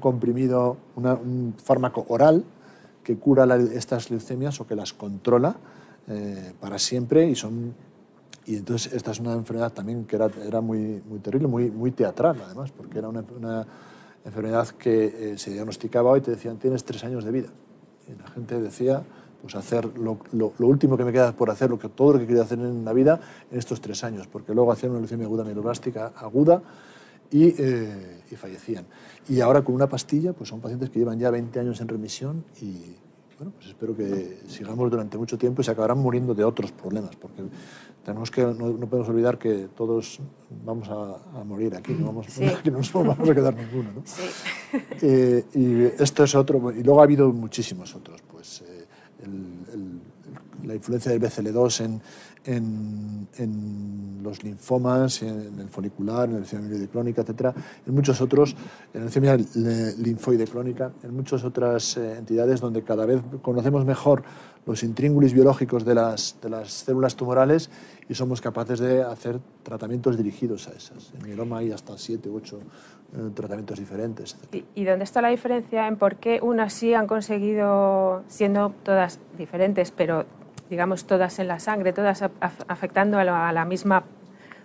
[0.00, 2.44] comprimido, un fármaco oral
[3.06, 5.54] que cura estas leucemias o que las controla
[6.08, 7.72] eh, para siempre y son
[8.46, 11.92] y entonces esta es una enfermedad también que era, era muy, muy terrible, muy, muy
[11.92, 13.66] teatral además, porque era una,
[14.24, 17.48] enfermedad que eh, se diagnosticaba hoy, te decían, tienes tres años de vida.
[18.08, 19.04] Y la gente decía,
[19.40, 22.26] pues hacer lo, lo, último que me queda por hacer, lo que, todo lo que
[22.26, 23.20] quería hacer en la vida
[23.52, 26.60] en estos tres años, porque luego hacían una leucemia aguda mieloblástica aguda
[27.30, 28.86] y, eh, y, fallecían.
[29.28, 32.44] Y ahora con una pastilla, pues son pacientes que llevan ya 20 años en remisión
[32.60, 32.96] y,
[33.38, 37.16] bueno, pues espero que sigamos durante mucho tiempo y se acabarán muriendo de otros problemas,
[37.16, 37.42] porque
[38.04, 40.20] tenemos que, no, podemos olvidar que todos
[40.64, 42.28] vamos a, morir aquí, no, vamos,
[42.64, 43.90] no nos vamos a quedar ninguno.
[43.94, 44.02] ¿no?
[44.04, 44.22] Sí.
[45.00, 48.84] Eh, y esto es otro, y luego ha habido muchísimos otros, pues eh,
[50.64, 52.02] la influencia del BCL2 en,
[52.46, 57.54] en, en, los linfomas, en el folicular, en la leucemia crónica, etc.
[57.86, 58.56] En muchos otros,
[58.92, 59.36] en la leucemia
[59.98, 64.22] linfoide crónica, en muchas otras eh, entidades donde cada vez conocemos mejor
[64.66, 67.70] los intríngulis biológicos de las, de las células tumorales
[68.08, 71.12] y somos capaces de hacer tratamientos dirigidos a esas.
[71.14, 74.36] En mieloma hay hasta siete ocho eh, tratamientos diferentes.
[74.52, 79.20] ¿Y, ¿Y dónde está la diferencia en por qué unas sí han conseguido, siendo todas
[79.38, 80.26] diferentes, pero
[80.70, 82.22] digamos todas en la sangre, todas
[82.68, 84.04] afectando a la, misma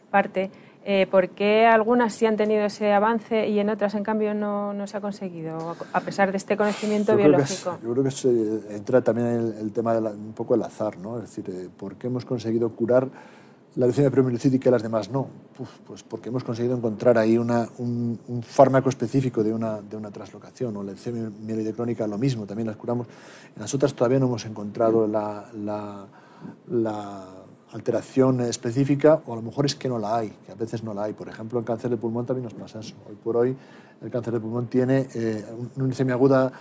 [0.10, 0.52] parte,
[0.84, 4.74] eh, ¿por qué algunas sí han tenido ese avance y en otras, en cambio, no,
[4.74, 7.78] no se ha conseguido, a pesar de este conocimiento biológico?
[7.84, 8.30] yo creo que se
[8.76, 11.18] entra también el, el tema de un poco el azar, ¿no?
[11.18, 13.08] Es decir, eh, ¿por qué hemos conseguido curar
[13.76, 15.28] la leucemia premelocítica y las demás no?
[15.86, 20.76] pues porque hemos conseguido encontrar ahí una, un, fármaco específico de una, de una traslocación,
[20.76, 23.08] o la leucemia mieloide crónica lo mismo, también las curamos.
[23.56, 26.08] En las otras todavía no hemos encontrado la, la,
[26.70, 27.28] la,
[27.74, 30.94] alteración específica, o a lo mejor es que no la hay, que a veces no
[30.94, 31.14] la hay.
[31.14, 32.96] Por ejemplo, en cáncer de pulmón también nos pasa eso.
[33.08, 33.56] Hoy por hoy
[34.02, 35.46] el cáncer de pulmón tiene, eh,
[35.78, 36.52] una leucemia aguda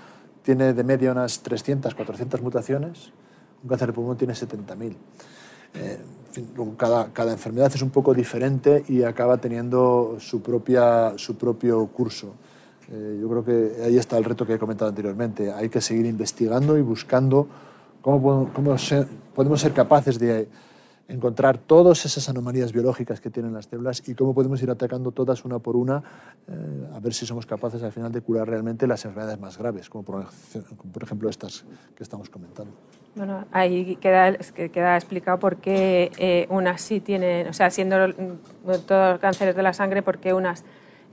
[0.44, 3.12] tiene de media unas 300, 400 mutaciones,
[3.62, 4.94] un cáncer de pulmón tiene 70.000.
[5.74, 5.98] Eh,
[6.76, 12.35] cada, cada, enfermedad es un poco diferente y acaba teniendo su, propia, su propio curso.
[12.90, 15.52] Eh, yo creo que ahí está el reto que he comentado anteriormente.
[15.52, 17.48] Hay que seguir investigando y buscando
[18.00, 18.76] cómo, cómo
[19.35, 20.48] podemos ser capaces de
[21.11, 25.44] encontrar todas esas anomalías biológicas que tienen las células y cómo podemos ir atacando todas
[25.44, 26.02] una por una,
[26.46, 29.90] eh, a ver si somos capaces al final de curar realmente las enfermedades más graves,
[29.90, 30.26] como por,
[30.92, 31.64] por ejemplo estas
[31.96, 32.72] que estamos comentando.
[33.16, 34.33] Bueno, ahí queda,
[34.73, 37.96] queda explicado por qué eh, unas sí tienen, o sea, siendo
[38.87, 40.64] todos cánceres de la sangre, por qué unas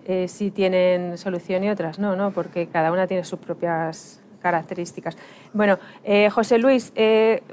[0.06, 2.32] eh, sí tienen solución y otras no, ¿no?
[2.32, 5.18] Porque cada una tiene sus propias características.
[5.54, 6.94] Bueno, eh, José Luis,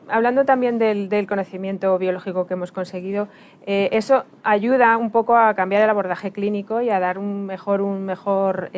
[0.09, 3.29] hablando también del, del, conocimiento biológico que hemos conseguido,
[3.65, 8.05] eso ayuda un poco a cambiar el abordaje clínico y a dar un mejor, un
[8.05, 8.71] mejor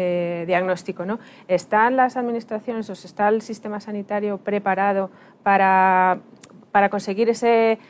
[0.00, 1.04] eh, diagnóstico.
[1.04, 1.18] ¿no?
[1.48, 5.10] ¿Están las administraciones o está el sistema sanitario preparado
[5.42, 6.20] para,
[6.70, 7.80] para conseguir ese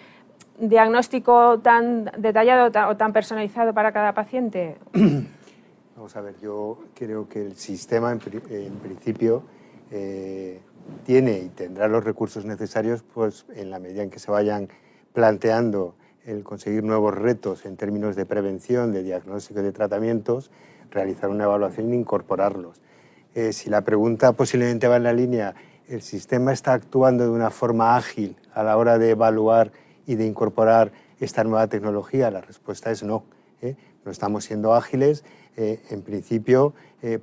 [0.59, 4.79] diagnóstico tan detallado o tan personalizado para cada paciente?
[5.97, 9.43] Vamos a ver, yo creo que el sistema en, principio
[9.91, 10.61] eh,
[11.05, 14.69] tiene y tendrá los recursos necesarios pues, en la medida en que se vayan
[15.13, 15.95] planteando
[16.25, 20.51] el conseguir nuevos retos en términos de prevención, de diagnóstico y de tratamientos,
[20.91, 22.81] realizar una evaluación e incorporarlos.
[23.35, 25.55] Eh, si la pregunta posiblemente va en la línea,
[25.89, 29.73] ¿el sistema está actuando de una forma ágil a la hora de evaluar
[30.07, 32.31] y de incorporar esta nueva tecnología?
[32.31, 33.25] La respuesta es no.
[33.63, 33.77] ¿eh?
[34.05, 35.25] No estamos siendo ágiles,
[35.57, 36.75] eh, en principio,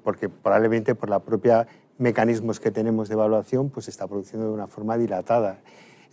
[0.03, 4.53] porque probablemente por la propia mecanismos que tenemos de evaluación, pues se está produciendo de
[4.53, 5.59] una forma dilatada.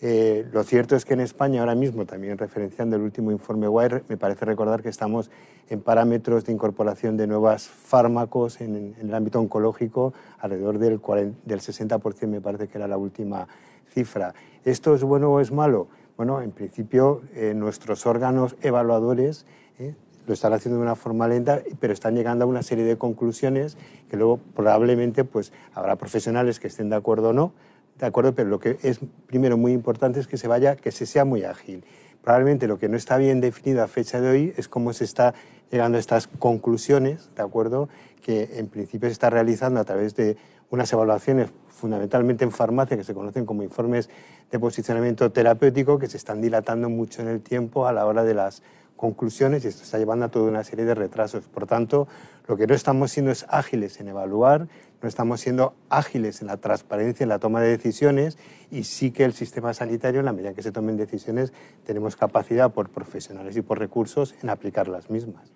[0.05, 4.03] Eh, lo cierto es que en España ahora mismo, también referenciando el último informe WIRE,
[4.09, 5.31] me parece recordar que estamos
[5.71, 11.01] en parámetros de incorporación de nuevos fármacos en, el ámbito oncológico, alrededor del,
[11.45, 13.47] del 60% me parece que era la última
[13.95, 14.35] cifra.
[14.65, 15.87] ¿Esto es bueno o es malo?
[16.17, 19.47] Bueno, en principio eh, nuestros órganos evaluadores
[19.79, 19.95] eh,
[20.27, 23.79] lo están haciendo de una forma lenta, pero están llegando a una serie de conclusiones
[24.11, 27.53] que luego probablemente pues, habrá profesionales que estén de acuerdo o no,
[27.99, 31.07] de acuerdo, pero lo que es primero muy importante es que se vaya, que se
[31.07, 31.85] sea muy ágil.
[32.23, 35.35] Probablemente lo que no está bien definido a fecha de hoy es cómo se está
[35.71, 37.89] llegando a estas conclusiones, de acuerdo,
[38.23, 40.37] que en principio se está realizando a través de
[40.71, 44.09] unas evaluaciones fundamentalmente en farmacia que se conocen como informes
[44.51, 48.35] de posicionamiento terapéutico que se están dilatando mucho en el tiempo a la hora de
[48.35, 48.63] las
[48.97, 51.49] conclusiones y esto está llevando a toda una serie de retrasos.
[51.49, 52.07] Por tanto,
[52.47, 54.69] lo que no estamos siendo es ágiles en evaluar,
[55.03, 58.39] no estamos siendo ágiles en la transparencia, en la toma de decisiones
[58.71, 61.53] y sí que el sistema sanitario, en la medida que se tomen decisiones,
[61.85, 65.53] tenemos capacidad por profesionales y por recursos en aplicar las mismas.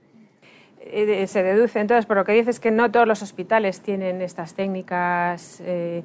[0.80, 4.54] Eh, se deduce entonces por lo que dices que no todos los hospitales tienen estas
[4.54, 5.60] técnicas.
[5.64, 6.02] Eh,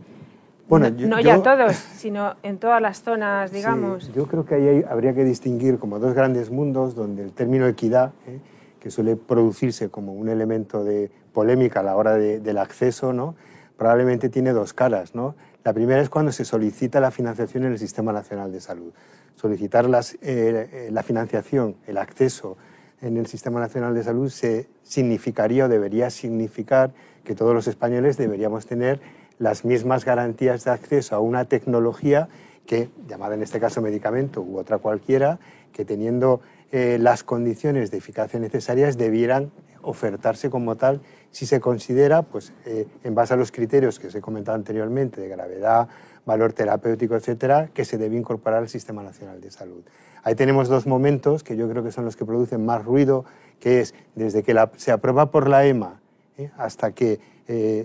[0.67, 4.11] bueno, no, ya todos, sino en todas las zonas, digamos.
[4.13, 8.13] yo creo que ahí habría que distinguir como dos grandes mundos donde el término equidad,
[8.27, 8.39] ¿eh?
[8.79, 13.35] que suele producirse como un elemento de polémica a la hora del acceso, ¿no?
[13.77, 15.15] probablemente tiene dos caras.
[15.15, 15.35] ¿no?
[15.63, 18.93] La primera es cuando se solicita la financiación en el Sistema Nacional de Salud.
[19.35, 22.57] Solicitar las, eh, la financiación, el acceso
[23.01, 26.91] en el Sistema Nacional de Salud se significaría o debería significar
[27.23, 28.99] que todos los españoles deberíamos tener
[29.39, 32.27] las mismas garantías de acceso a una tecnología
[32.67, 35.39] que, llamada en este caso medicamento u otra cualquiera,
[35.73, 36.41] que teniendo
[36.71, 42.87] eh, las condiciones de eficacia necesarias debieran ofertarse como tal si se considera, pues, eh,
[43.03, 45.87] en base a los criterios que os he comentado anteriormente, de gravedad,
[46.25, 49.83] valor terapéutico, etcétera, que se debe incorporar al Sistema Nacional de Salud.
[50.23, 53.25] Ahí tenemos dos momentos que yo creo que son los que producen más ruido,
[53.59, 55.99] que es desde que se aprueba por la EMA
[56.37, 56.51] ¿eh?
[56.57, 57.19] hasta que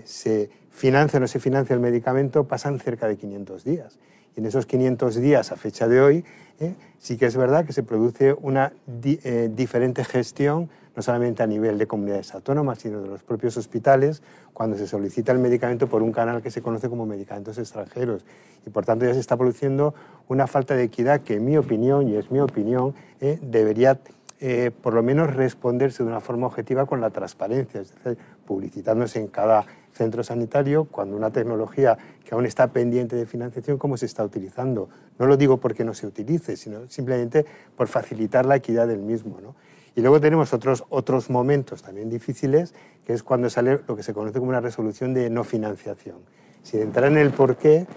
[0.05, 3.97] se financia o no se financia el medicamento, pasan cerca de 500 días.
[4.35, 6.25] Y en esos 500 días, a fecha de hoy,
[6.59, 6.75] ¿eh?
[6.99, 8.71] sí que es verdad que se produce una
[9.03, 14.23] eh, diferente gestión, no solamente a nivel de comunidades autónomas, sino de los propios hospitales,
[14.51, 18.25] cuando se solicita el medicamento por un canal que se conoce como medicamentos extranjeros.
[18.65, 19.93] Y por tanto ya se está produciendo
[20.27, 23.37] una falta de equidad que, en mi opinión, y es mi opinión, ¿eh?
[23.43, 23.99] debería
[24.81, 29.27] por lo menos responderse de una forma objetiva con la transparencia, es decir, publicitándose en
[29.27, 34.23] cada centro sanitario cuando una tecnología que aún está pendiente de financiación, cómo se está
[34.23, 34.89] utilizando.
[35.17, 39.39] No lo digo porque no se utilice, sino simplemente por facilitar la equidad del mismo.
[39.97, 44.13] Y luego tenemos otros, otros momentos también difíciles, que es cuando sale lo que se
[44.13, 46.17] conoce como una resolución de no financiación.
[46.61, 47.87] Sin entrar en el por qué,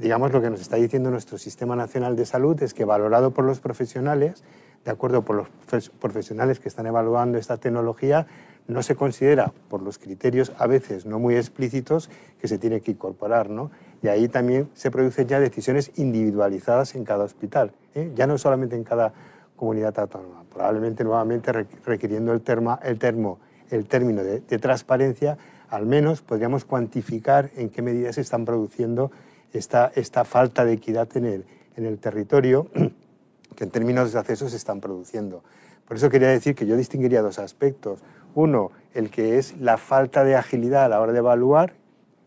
[0.00, 3.44] digamos lo que nos está diciendo nuestro Sistema Nacional de Salud es que valorado por
[3.44, 4.44] los profesionales,
[4.86, 8.26] de acuerdo por los profesionales que están evaluando esta tecnología,
[8.66, 12.08] no se considera, por los criterios a veces no muy explícitos,
[12.40, 13.50] que se tiene que incorporar.
[13.50, 13.70] ¿no?
[14.02, 18.10] Y ahí también se producen ya decisiones individualizadas en cada hospital, ¿eh?
[18.14, 19.12] ya no solamente en cada
[19.56, 21.52] comunidad autónoma, probablemente nuevamente
[21.84, 22.42] requiriendo el,
[22.84, 23.36] el,
[23.70, 25.38] el término de, transparencia,
[25.68, 29.10] al menos podríamos cuantificar en qué medida se están produciendo
[29.52, 31.44] esta, esta falta de equidad en el,
[31.76, 32.68] en el territorio
[33.56, 35.42] que en términos de acceso se están produciendo.
[35.86, 38.00] Por eso quería decir que yo distinguiría dos aspectos.
[38.34, 41.74] Uno, el que es la falta de agilidad a la hora de evaluar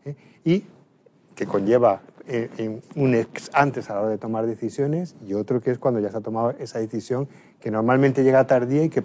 [0.05, 0.15] ¿eh?
[0.43, 0.63] y
[1.35, 5.71] que conlleva eh, un ex antes a la hora de tomar decisiones y otro que
[5.71, 7.27] es cuando ya se ha tomado esa decisión
[7.59, 9.03] que normalmente llega tardía y que,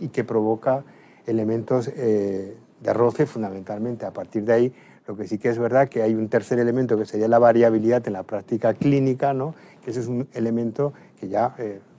[0.00, 0.84] y, que provoca
[1.26, 4.06] elementos eh, de roce fundamentalmente.
[4.06, 4.74] A partir de ahí,
[5.06, 8.06] lo que sí que es verdad que hay un tercer elemento que sería la variabilidad
[8.06, 9.54] en la práctica clínica, ¿no?
[9.84, 11.54] que ese es un elemento que ya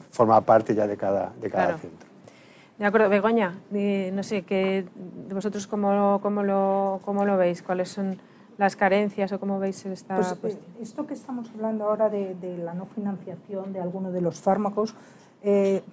[0.10, 2.10] forma parte ya de cada, de cada centro.
[2.78, 4.86] De acuerdo, Begoña, no sé, que
[5.32, 8.18] vosotros cómo, cómo, lo, cómo lo veis, cuáles son
[8.58, 12.74] las carencias o cómo veis esta pues, eh, Esto que estamos hablando ahora de, la
[12.74, 14.96] no financiación de alguno de los fármacos,
[15.44, 15.84] eh,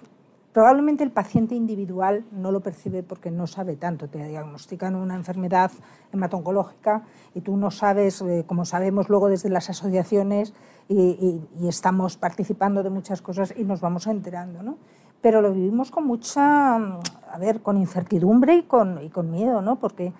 [0.53, 4.07] probablemente el paciente individual no lo percibe porque no sabe tanto.
[4.07, 5.71] Te diagnostican una enfermedad
[6.11, 10.53] hematoncológica y tú no sabes, eh, como sabemos luego desde las asociaciones
[10.87, 14.77] y, y, estamos participando de muchas cosas y nos vamos enterando, ¿no?
[15.23, 19.77] pero lo vivimos con mucha, a ver, con incertidumbre y con, y con miedo, ¿no?
[19.77, 20.11] Porque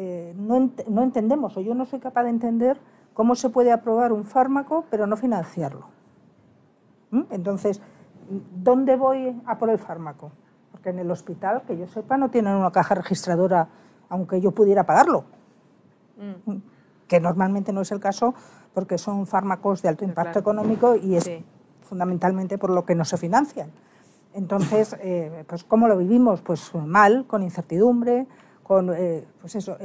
[0.00, 2.78] eh, no, no, entendemos, o yo no soy capaz de entender
[3.14, 5.88] cómo se puede aprobar un fármaco pero no financiarlo.
[7.10, 7.22] ¿Mm?
[7.30, 7.80] Entonces,
[8.28, 10.30] ¿Dónde voy a por el fármaco?
[10.70, 13.68] Porque en el hospital, que yo sepa, no tienen una caja registradora,
[14.08, 15.24] aunque yo pudiera pagarlo.
[16.18, 16.56] Mm.
[17.06, 18.34] Que normalmente no es el caso
[18.74, 21.30] porque son fármacos de alto impacto económico y es
[21.80, 23.70] fundamentalmente por lo que no se financian.
[24.34, 26.42] Entonces, eh, pues ¿cómo lo vivimos?
[26.42, 28.26] Pues mal, con incertidumbre,
[28.68, 29.76] con, eh, pues eso,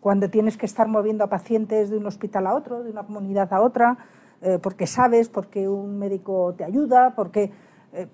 [0.00, 3.52] cuando tienes que estar moviendo a pacientes de un hospital a otro, de una comunidad
[3.52, 3.98] a otra,
[4.40, 7.50] eh, porque sabes, porque un médico te ayuda, porque,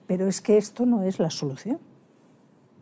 [0.07, 1.79] pero es que esto no es la solución.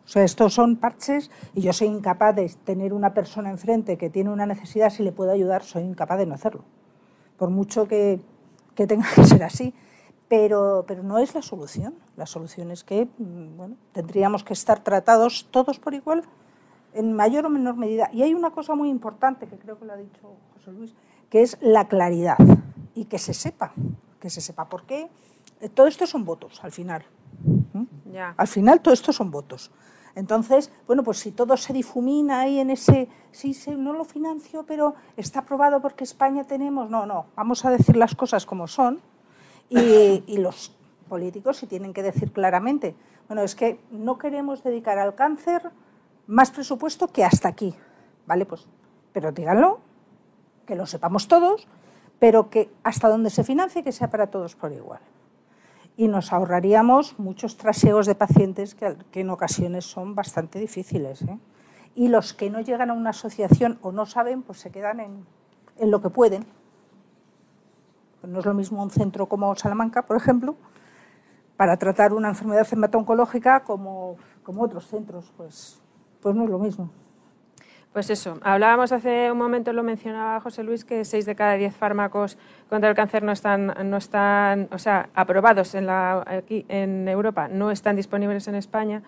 [0.04, 4.08] O sea, estos son parches y yo soy incapaz de tener una persona enfrente que
[4.08, 6.64] tiene una necesidad, si le puedo ayudar, soy incapaz de no hacerlo.
[7.36, 8.20] Por mucho que,
[8.74, 9.74] que tenga que ser así
[10.32, 11.92] pero, pero no es la solución.
[12.16, 16.22] La solución es que mm, bueno, tendríamos que estar tratados todos por igual
[16.94, 18.10] en mayor o menor medida.
[18.12, 20.94] Y hay una cosa muy importante que creo que lo ha dicho José Luis,
[21.30, 22.36] que es la claridad
[22.94, 23.72] y que se sepa,
[24.20, 25.08] que se sepa por qué.
[25.60, 27.04] Eh, todo esto son votos al final.
[28.36, 29.70] Al final todo esto son votos.
[30.14, 34.64] Entonces, bueno, pues si todo se difumina ahí en ese, sí, sí, no lo financio,
[34.66, 39.00] pero está aprobado porque España tenemos, no, no, vamos a decir las cosas como son
[39.70, 40.76] y, los
[41.08, 42.94] políticos si tienen que decir claramente,
[43.28, 45.70] bueno, es que no queremos dedicar al cáncer
[46.26, 47.74] más presupuesto que hasta aquí.
[48.26, 48.46] ¿Vale?
[48.46, 48.66] Pues,
[49.12, 49.80] pero díganlo,
[50.66, 51.66] que lo sepamos todos,
[52.18, 55.00] pero que hasta donde se financie que sea para todos por igual.
[55.96, 61.22] Y nos ahorraríamos muchos traseos de pacientes que, en ocasiones son bastante difíciles.
[61.22, 61.38] ¿eh?
[61.94, 65.26] Y los que no llegan a una asociación o no saben, pues se quedan en,
[65.90, 66.46] lo que pueden.
[68.22, 70.54] No es lo mismo un centro como Salamanca, por ejemplo,
[71.56, 75.32] para tratar una enfermedad hemato-oncológica como, como otros centros.
[75.36, 75.81] Pues,
[76.22, 76.90] pues no es lo mismo.
[77.92, 81.76] Pues eso, hablábamos hace un momento, lo mencionaba José Luis, que seis de cada diez
[81.76, 82.38] fármacos
[82.70, 87.48] contra el cáncer no están, no están o sea, aprobados en, la, aquí en Europa,
[87.48, 89.02] no están disponibles en España,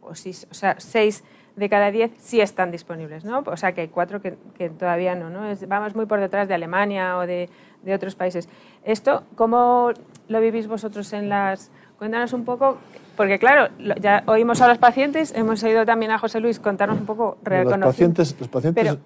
[0.00, 1.22] o, si, o sea, seis
[1.56, 3.42] de cada diez sí están disponibles, ¿no?
[3.44, 5.42] O sea, que hay cuatro que, que todavía no, ¿no?
[5.66, 7.50] vamos muy por detrás de Alemania o de
[7.82, 8.48] de otros países.
[8.84, 9.90] ¿Esto cómo
[10.28, 11.70] lo vivís vosotros en las...
[12.00, 12.78] Cuéntanos un poco,
[13.14, 17.04] porque claro, ya oímos a los pacientes, hemos oído también a José Luis contarnos un
[17.04, 17.36] poco...
[17.44, 18.82] Los pacientes, los pacientes...
[18.82, 18.98] Pero,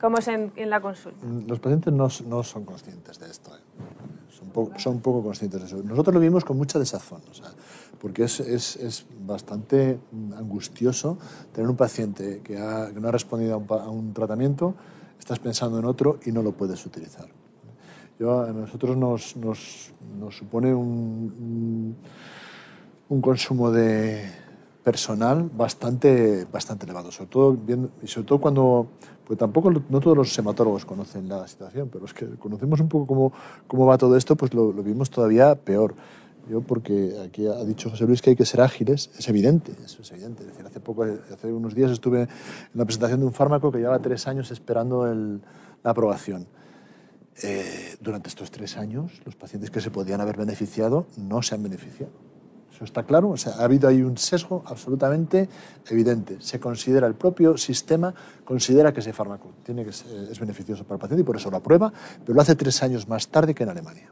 [0.00, 1.24] ¿cómo es en, la consulta?
[1.24, 3.52] Mm, los pacientes no, no son conscientes de esto.
[3.54, 3.60] ¿eh?
[4.36, 5.80] Son, poco, son, poco conscientes de eso.
[5.84, 7.50] Nosotros lo vivimos con mucha desazón, o sea,
[8.00, 10.00] porque es, es, es, bastante
[10.36, 11.18] angustioso
[11.52, 14.74] tener un paciente que, ha, que no ha respondido a un, a un tratamiento,
[15.20, 17.28] estás pensando en otro y no lo puedes utilizar
[18.28, 21.96] a nosotros nos, nos, nos supone un, un,
[23.18, 24.30] consumo de
[24.84, 27.58] personal bastante, bastante elevado, sobre todo,
[28.02, 28.86] y sobre todo cuando,
[29.26, 33.06] pues tampoco no todos los hematólogos conocen la situación, pero es que conocemos un poco
[33.06, 33.32] cómo,
[33.66, 35.94] cómo va todo esto, pues lo, vimos todavía peor.
[36.48, 40.02] Yo, porque aquí ha dicho José Luis que hay que ser ágiles, es evidente, eso
[40.02, 40.42] es evidente.
[40.42, 42.28] Es decir, hace, poco, hace unos días estuve en
[42.74, 46.46] la presentación de un fármaco que lleva tres años esperando la aprobación
[47.42, 51.62] eh, durante estos tres años, los pacientes que se podían haber beneficiado no se han
[51.62, 52.29] beneficiado.
[52.80, 53.28] Eso está claro.
[53.28, 55.50] O sea, ha habido ahí un sesgo absolutamente
[55.90, 56.38] evidente.
[56.40, 61.00] Se considera, el propio sistema considera que ese fármaco tiene que es beneficioso para el
[61.00, 61.92] paciente y por eso lo aprueba,
[62.24, 64.10] pero lo hace tres años más tarde que en Alemania.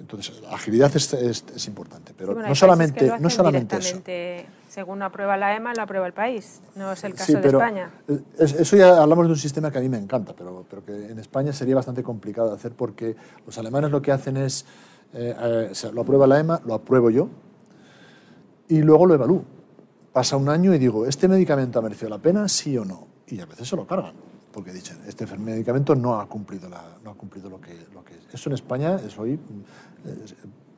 [0.00, 4.02] Entonces, la agilidad es, es, importante, pero no solamente, no solamente eso.
[4.68, 6.60] Según aprueba la EMA, lo aprueba el país.
[6.74, 7.90] No es el caso de España.
[8.38, 11.18] eso ya hablamos de un sistema que a mí me encanta, pero, pero que en
[11.20, 13.14] España sería bastante complicado de hacer porque
[13.46, 14.66] los alemanes lo que hacen es,
[15.14, 15.34] eh,
[15.72, 17.28] eh, lo aprueba la EMA, lo apruebo yo
[18.68, 19.44] y luego lo evalúo.
[20.12, 23.06] Pasa un año y digo, ¿este medicamento ha merecido la pena, sí o no?
[23.26, 24.14] Y a veces se lo cargan
[24.54, 28.34] porque dicen, este medicamento no ha cumplido, la, no ha cumplido lo, que, es.
[28.34, 29.00] Eso en España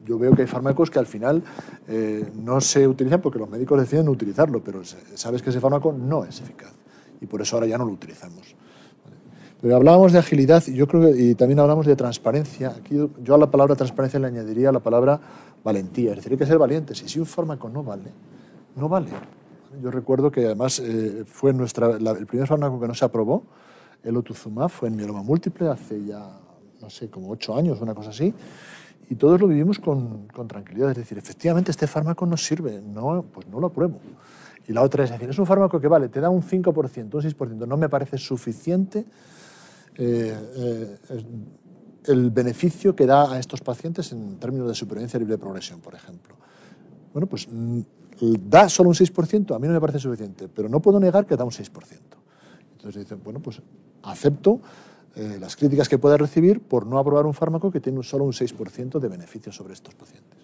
[0.06, 1.42] yo veo que hay fármacos que al final
[1.86, 4.82] eh, no se utilizan porque los médicos deciden no utilizarlo, pero
[5.14, 6.72] sabes que ese fármaco no es eficaz
[7.20, 8.54] y por eso ahora ya no lo utilizamos.
[9.60, 12.74] Pero hablábamos de agilidad y yo creo que, y también hablamos de transparencia.
[12.76, 15.18] Aquí yo a la palabra transparencia le añadiría la palabra
[15.64, 16.10] valentía.
[16.10, 17.02] Es decir, hay que ser valientes.
[17.02, 18.10] Y si un fármaco no vale,
[18.76, 19.08] no vale.
[19.82, 23.44] Yo recuerdo que además eh, fue nuestra, el primer fármaco que no se aprobó,
[24.02, 26.38] el otuzumab, fue en mieloma múltiple hace ya,
[26.80, 28.32] no sé, como ocho años, una cosa así,
[29.10, 30.90] y todos lo vivimos con, con tranquilidad.
[30.90, 33.98] Es decir, efectivamente este fármaco no sirve, no, pues no lo apruebo.
[34.68, 37.22] Y la otra es decir, es un fármaco que vale, te da un 5%, un
[37.22, 39.04] 6%, no me parece suficiente
[39.98, 40.96] eh, eh,
[42.06, 45.94] el beneficio que da a estos pacientes en términos de supervivencia libre de progresión, por
[45.94, 46.36] ejemplo.
[47.12, 47.80] Bueno, pues mm,
[48.48, 51.36] da solo un 6%, a mí no me parece suficiente, pero no puedo negar que
[51.36, 51.70] da un 6%.
[52.72, 53.60] Entonces dicen, bueno, pues
[54.02, 54.60] acepto
[55.16, 58.32] eh, las críticas que pueda recibir por no aprobar un fármaco que tiene solo un
[58.32, 60.40] 6% de beneficio sobre estos pacientes.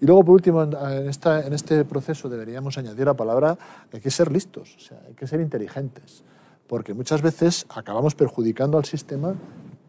[0.00, 3.56] Y luego, por último, en, esta, en este proceso deberíamos añadir la palabra
[3.92, 6.24] hay que ser listos, o sea, hay que ser inteligentes,
[6.66, 9.34] porque muchas veces acabamos perjudicando al sistema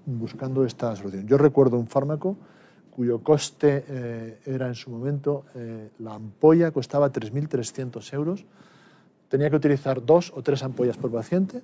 [0.06, 1.28] buscando esta solución.
[1.28, 2.36] Yo recuerdo un fármaco
[2.92, 8.46] cuyo coste eh, era en su momento, eh, la ampolla costaba 3.300 euros,
[9.30, 11.64] tenía que utilizar dos o tres ampollas por paciente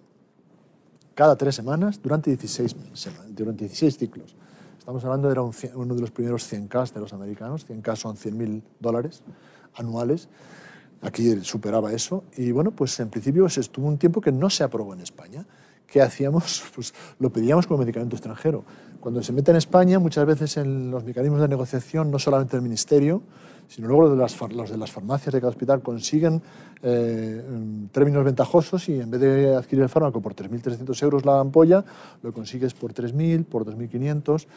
[1.13, 2.75] cada tres semanas durante 16,
[3.29, 4.35] durante 16 ciclos.
[4.79, 9.21] Estamos hablando de uno de los primeros 100K de los americanos, 100K son 100.000 dólares
[9.75, 10.29] anuales,
[11.01, 14.63] aquí superaba eso, y bueno, pues en principio se estuvo un tiempo que no se
[14.63, 15.45] aprobó en España.
[15.87, 16.63] ¿Qué hacíamos?
[16.75, 18.63] Pues lo pedíamos como medicamento extranjero.
[18.99, 22.61] Cuando se mete en España, muchas veces en los mecanismos de negociación, no solamente el
[22.61, 23.21] Ministerio,
[23.69, 26.41] sino luego los de las, los de las farmacias de cada hospital consiguen
[26.81, 27.41] eh,
[27.91, 31.85] términos ventajosos y en vez de adquirir el fármaco por 3.300 euros la ampolla,
[32.23, 34.47] lo consigues por 3.000, por 2.500.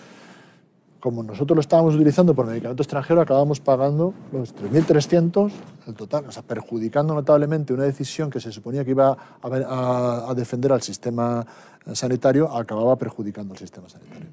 [1.02, 5.50] Como nosotros lo estábamos utilizando por medicamento extranjero, acabamos pagando los 3.300
[5.88, 10.34] el total, o sea, perjudicando notablemente una decisión que se suponía que iba a, a
[10.36, 11.44] defender al sistema
[11.92, 14.28] sanitario, acababa perjudicando al sistema sanitario.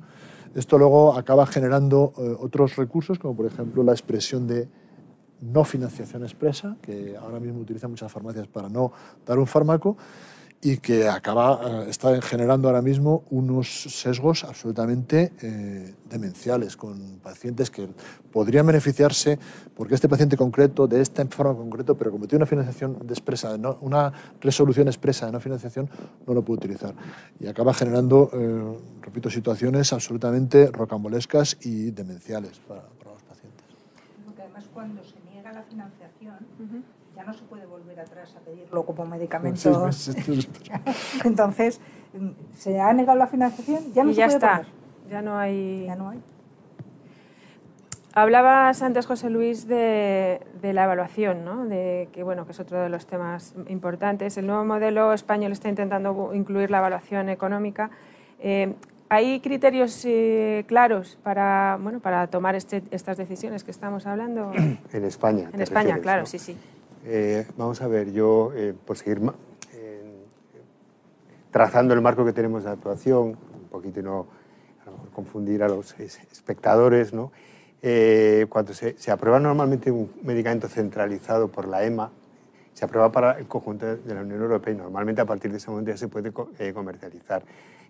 [0.54, 4.70] Esto luego acaba generando eh, otros recursos, como por ejemplo la expresión de
[5.42, 8.92] no financiación expresa, que ahora mismo utilizan muchas farmacias para no
[9.26, 9.98] dar un fármaco,
[10.62, 17.72] y que acaba, eh, está generando ahora mismo unos sesgos absolutamente eh, demenciales con pacientes
[17.72, 17.88] que
[18.32, 19.40] podrían beneficiarse
[19.76, 24.12] porque este paciente concreto, de esta enfermedad concreto, pero como tiene una financiación expresa, una
[24.42, 25.90] resolución expresa de no financiación,
[26.28, 26.94] no lo puede utilizar.
[27.40, 33.66] Y acaba generando, eh, repito, situaciones absolutamente rocambolescas y demenciales para, los pacientes.
[34.26, 36.36] Porque además cuando se niega la financiación,
[37.20, 39.90] ya no se puede volver atrás a pedirlo como medicamento.
[41.26, 41.82] Entonces,
[42.56, 44.64] se ha negado la financiación, ya no se puede está.
[45.10, 45.84] Ya no hay.
[45.86, 46.22] Ya no hay.
[48.14, 51.66] Hablabas antes, José Luis, de, la evaluación, ¿no?
[51.66, 54.38] de, que, bueno, que es otro de los temas importantes.
[54.38, 57.92] El nuevo modelo español está intentando incluir la evaluación económica.
[58.40, 58.76] Eh,
[59.10, 64.54] ¿Hay criterios eh, claros para, bueno, para tomar este, estas decisiones que estamos hablando?
[64.54, 65.50] En España.
[65.52, 66.56] En España, claro, sí, sí.
[67.06, 69.22] Eh, vamos a ver, yo, eh, por seguir
[71.52, 74.28] trazando el marco que tenemos de actuación, un poquito y no
[74.82, 77.32] a lo mejor confundir a los espectadores, ¿no?
[77.82, 82.12] Eh, cuando se, se, aprueba normalmente un medicamento centralizado por la EMA,
[82.74, 85.72] se aprueba para el conjunto de la Unión Europea y normalmente a partir de ese
[85.72, 87.44] momento ya se puede comercializar.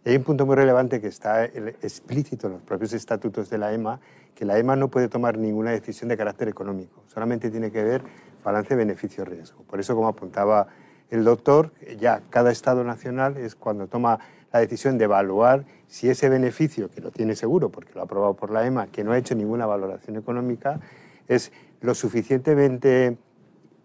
[0.05, 3.73] Y hay un punto muy relevante que está explícito en los propios estatutos de la
[3.73, 3.99] EMA,
[4.35, 8.03] que la EMA no puede tomar ninguna decisión de carácter económico, solamente tiene que ver
[8.43, 9.63] balance beneficio-riesgo.
[9.63, 10.67] Por eso, como apuntaba
[11.09, 14.19] el doctor, ya cada Estado nacional es cuando toma
[14.51, 18.35] la decisión de evaluar si ese beneficio, que lo tiene seguro porque lo ha aprobado
[18.35, 20.79] por la EMA, que no ha hecho ninguna valoración económica,
[21.27, 23.17] es lo suficientemente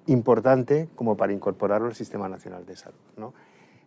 [0.07, 2.99] importante como para incorporarlo al Sistema Nacional de Salud.
[3.17, 3.35] ¿no?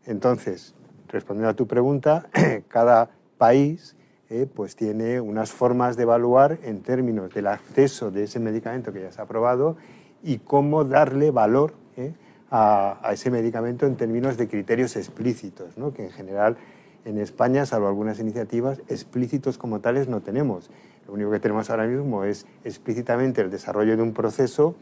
[0.06, 0.74] Entonces,
[1.08, 2.28] respondiendo a tu pregunta,
[2.68, 3.96] cada país
[4.30, 9.02] eh, pues tiene unas formas de evaluar en términos del acceso de ese medicamento que
[9.02, 9.78] ya se ha aprobado
[10.24, 12.14] y cómo darle valor ¿eh?
[12.52, 15.94] a, ese medicamento en términos de criterios explícitos, ¿no?
[15.94, 16.58] que en general
[17.06, 20.70] en España, salvo algunas iniciativas, explícitos como tales no tenemos.
[21.08, 24.76] Lo único que tenemos ahora mismo es explícitamente el desarrollo de un proceso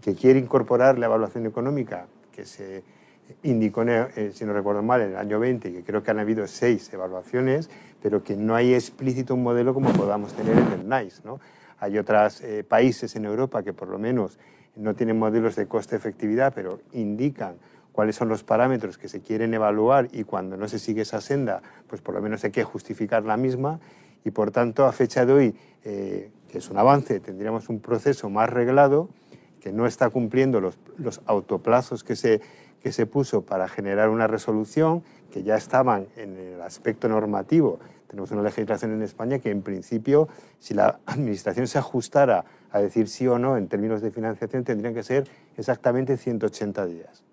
[0.00, 2.84] que quiere incorporar la evaluación económica que se
[3.42, 6.46] indicó, eh, si no recuerdo mal, en el año 20, que creo que han habido
[6.46, 7.70] seis evaluaciones,
[8.02, 11.22] pero que no hay explícito un modelo como podamos tener en el NICE.
[11.24, 11.40] ¿no?
[11.78, 14.38] Hay otros eh, países en Europa que por lo menos
[14.76, 17.56] no tienen modelos de coste-efectividad, pero indican
[17.92, 21.62] cuáles son los parámetros que se quieren evaluar y cuando no se sigue esa senda,
[21.88, 23.80] pues por lo menos hay que justificar la misma
[24.24, 25.54] y por tanto a fecha de hoy,
[25.84, 29.08] eh, que es un avance, tendríamos un proceso más reglado
[29.60, 32.40] que no está cumpliendo los, los autoplazos que se,
[32.82, 37.78] que se puso para generar una resolución, que ya estaban en el aspecto normativo.
[38.12, 43.08] Tenemos una legislación en España que en principio, si la Administración se ajustara a decir
[43.08, 47.24] sí o no en términos de financiación tendrían que ser exactamente 180 días.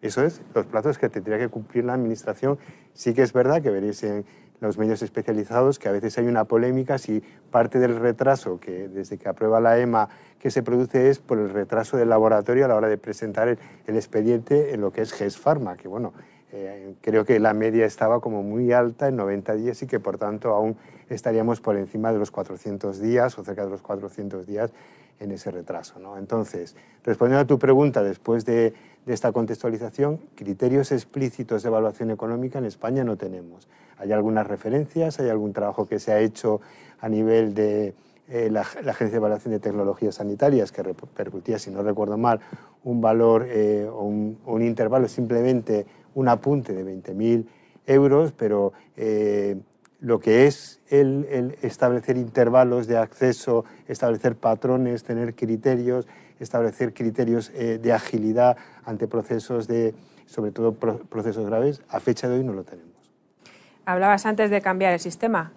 [0.00, 2.58] Eso es los plazos que tendría que cumplir la Administración.
[2.94, 4.24] Sí que es verdad que veréis en
[4.60, 9.18] los medios especializados que a veces hay una polémica si parte del retraso que desde
[9.18, 10.08] que aprueba la EMA
[10.38, 13.58] que se produce es por el retraso del laboratorio a la hora de presentar el,
[13.86, 16.14] expediente en lo que es GES Pharma, que bueno,
[16.56, 20.18] eh, creo que la media estaba como muy alta en 90 días y que por
[20.18, 20.76] tanto aún
[21.08, 24.70] estaríamos por encima de los 400 días o cerca de los 400 días
[25.18, 25.98] en ese retraso.
[25.98, 26.16] ¿no?
[26.16, 28.72] Entonces, respondiendo a tu pregunta, después de,
[29.06, 33.68] esta contextualización, criterios explícitos de evaluación económica en España no tenemos.
[33.98, 36.62] Hay algunas referencias, hay algún trabajo que se ha hecho
[37.00, 37.94] a nivel de
[38.28, 42.40] eh, la, Agencia de Evaluación de Tecnologías Sanitarias, que repercutía, si no recuerdo mal,
[42.82, 45.84] un valor eh, o un, intervalo, simplemente
[46.14, 47.46] un apunte de 20.000
[47.86, 49.56] euros, pero eh,
[50.00, 56.06] lo que es el, establecer intervalos de acceso, establecer patrones, tener criterios,
[56.40, 59.94] establecer criterios de agilidad ante procesos de,
[60.26, 62.92] sobre todo procesos graves, a fecha de hoy no lo tenemos.
[63.86, 65.52] Hablabas antes de cambiar el sistema.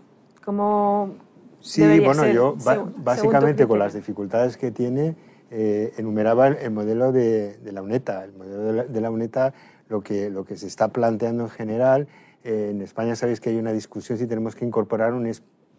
[0.46, 1.16] ¿Cómo,
[1.60, 2.56] Sí, bueno, yo
[2.98, 5.16] básicamente con las dificultades que tiene,
[5.50, 8.24] eh, enumeraba el modelo de, la UNETA.
[8.24, 9.54] El modelo de la, UNETA,
[9.90, 12.08] lo que, lo que se está planteando en general,
[12.44, 15.32] eh, en España sabéis que hay una discusión si tenemos que incorporar un,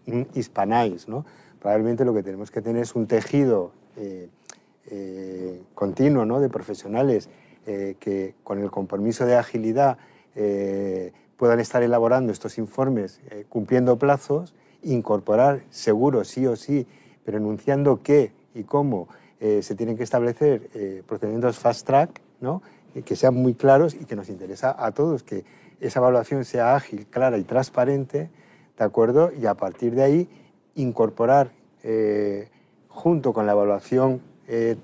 [0.07, 1.25] un hispanais, ¿no?
[1.61, 4.29] Probablemente lo que tenemos que tener es un tejido eh,
[5.75, 6.41] continuo ¿no?
[6.41, 7.29] de profesionales
[7.67, 9.99] que con el compromiso de agilidad
[11.37, 16.87] puedan estar elaborando estos informes cumpliendo plazos incorporar seguro, sí o sí,
[17.25, 19.09] pero enunciando qué y cómo
[19.41, 22.63] eh, se tienen que establecer eh, procedimientos fast track, ¿no?
[23.03, 25.44] Que sean muy claros y que nos interesa a todos que
[25.80, 28.30] esa evaluación sea ágil, clara y transparente,
[28.78, 29.30] ¿de acuerdo?
[29.32, 30.28] Y a partir de ahí
[30.74, 32.49] incorporar eh,
[32.88, 34.22] junto con la evaluación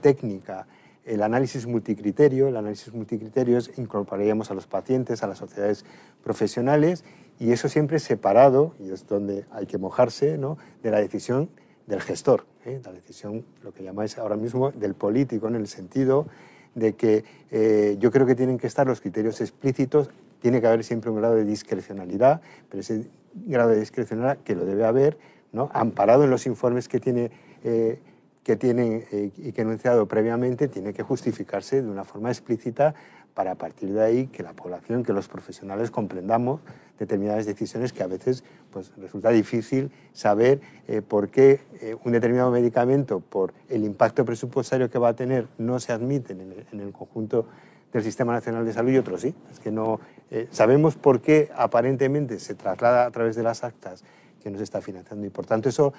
[0.03, 0.67] técnica
[1.05, 2.49] el análisis multicriterio.
[2.49, 5.85] El análisis multicriterio es incorporaríamos a los pacientes, a las sociedades
[6.23, 7.05] profesionales
[7.39, 10.57] y eso siempre separado, y es donde hay que mojarse, ¿no?
[10.83, 11.51] de la decisión
[11.87, 12.81] del gestor, ¿eh?
[12.85, 16.27] la decisión, lo que llamáis ahora mismo, del político, en el sentido
[16.75, 20.11] de que eh, yo creo que tienen que estar los criterios explícitos,
[20.41, 24.65] tiene que haber siempre un grado de discrecionalidad, pero ese grado de discrecionalidad que lo
[24.65, 25.19] debe haber,
[25.53, 25.71] ¿no?
[25.73, 27.31] amparado en los informes que tiene...
[27.65, 27.99] Eh,
[28.45, 29.07] que tiene
[29.39, 32.95] y que he enunciado previamente tiene que justificarse de una forma explícita
[33.33, 36.61] para a partir de ahí que la población, que los profesionales comprendamos
[36.99, 42.51] determinadas decisiones que a veces pues, resulta difícil saber eh, por qué eh, un determinado
[42.51, 47.47] medicamento, por el impacto presupuestario que va a tener, no se admite en el, conjunto
[47.93, 49.35] del Sistema Nacional de Salud y otros sí.
[49.51, 54.05] Es que no eh, sabemos por qué aparentemente se traslada a través de las actas
[54.43, 55.95] que nos está financiando y por tanto eso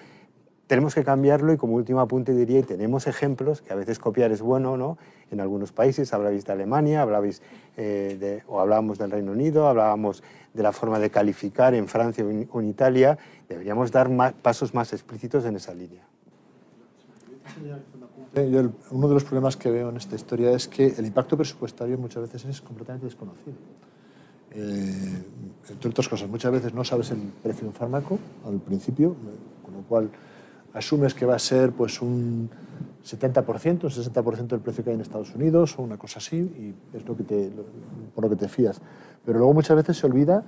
[0.67, 4.31] tenemos que cambiarlo y como último apunte diría, y tenemos ejemplos, que a veces copiar
[4.31, 4.97] es bueno, ¿no?
[5.31, 7.41] En algunos países, hablabais de Alemania, hablabais,
[7.77, 12.25] eh, de, o hablábamos del Reino Unido, hablábamos de la forma de calificar en Francia
[12.25, 14.09] o en, Italia, deberíamos dar
[14.41, 16.03] pasos más explícitos en esa línea.
[18.91, 22.23] uno de los problemas que veo en esta historia es que el impacto presupuestario muchas
[22.23, 23.53] veces es completamente desconocido.
[24.51, 25.23] Eh,
[25.69, 29.15] entre otras cosas, muchas veces no sabes el precio de un fármaco al principio,
[29.63, 30.09] con lo cual
[30.75, 32.49] asumes que va a ser pues un
[33.03, 36.75] 70%, un 60% del precio que hay en Estados Unidos o una cosa así, y
[36.95, 37.51] es lo que te,
[38.13, 38.81] por lo que te fías.
[39.25, 40.43] Pero luego muchas veces se olvida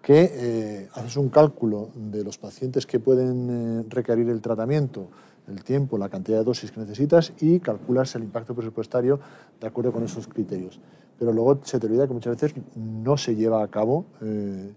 [0.00, 5.08] que eh, haces un cálculo de los pacientes que pueden eh, requerir el tratamiento,
[5.48, 9.20] el tiempo, la cantidad de dosis que necesitas y calculas el impacto presupuestario
[9.60, 10.80] de acuerdo con esos criterios.
[11.18, 14.72] Pero luego se te olvida que muchas veces no se lleva a cabo eh,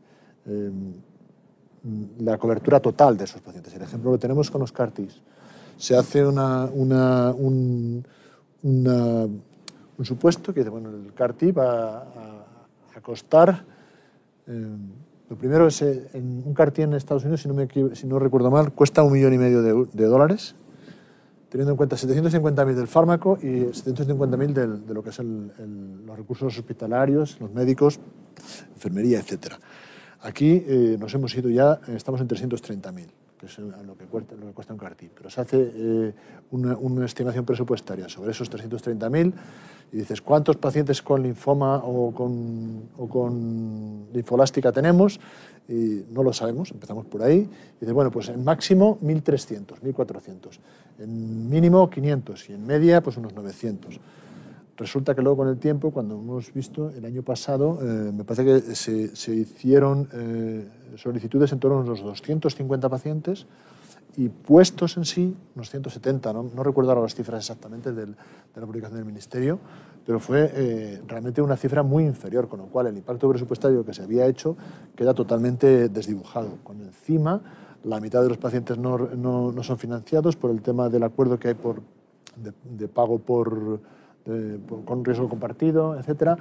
[2.19, 3.73] la cobertura total de esos pacientes.
[3.73, 5.21] El ejemplo lo tenemos con los CAR-Ts.
[5.77, 8.03] Se hace una, un,
[10.01, 13.63] supuesto que dice, bueno, el CAR-T va a, costar,
[14.47, 14.67] eh,
[15.29, 18.17] lo primero es, eh, en un CAR-T en Estados Unidos, si no, me, si no
[18.17, 20.55] recuerdo mal, cuesta un millón y medio de, dólares,
[21.49, 24.53] teniendo en cuenta 750.000 del fármaco y 750.000
[24.85, 25.51] de lo que son
[26.05, 27.99] los recursos hospitalarios, los médicos,
[28.75, 29.59] enfermería, etcétera.
[30.25, 33.07] Aquí eh, nos hemos ido ya, estamos en 330.000,
[33.37, 35.11] que es lo que, cuesta, lo que cuesta un cartil.
[35.15, 36.13] Pero se hace eh,
[36.49, 39.33] una, estimación presupuestaria sobre esos 330.000
[39.91, 45.19] y dices, ¿cuántos pacientes con linfoma o con, o linfolástica tenemos?
[45.69, 47.47] Y no lo sabemos, empezamos por ahí.
[47.77, 50.59] Y dices, bueno, pues en máximo 1.300, 1.400.
[51.01, 53.99] En mínimo 500 y en media pues unos 900.
[54.77, 58.43] Resulta que luego con el tiempo, cuando hemos visto el año pasado, eh, me parece
[58.43, 60.67] que se, hicieron eh,
[60.97, 63.45] solicitudes en torno a unos 250 pacientes
[64.17, 66.33] y puestos en sí unos 170.
[66.33, 69.59] No, no recuerdo ahora las cifras exactamente de la publicación del Ministerio,
[70.05, 73.93] pero fue eh, realmente una cifra muy inferior, con lo cual el impacto presupuestario que
[73.93, 74.57] se había hecho
[74.93, 76.57] queda totalmente desdibujado.
[76.65, 77.41] Con encima,
[77.85, 81.39] la mitad de los pacientes no, no, no son financiados por el tema del acuerdo
[81.39, 81.81] que hay por,
[82.35, 83.79] de pago por
[84.27, 86.35] eh, con riesgo compartido, etcétera.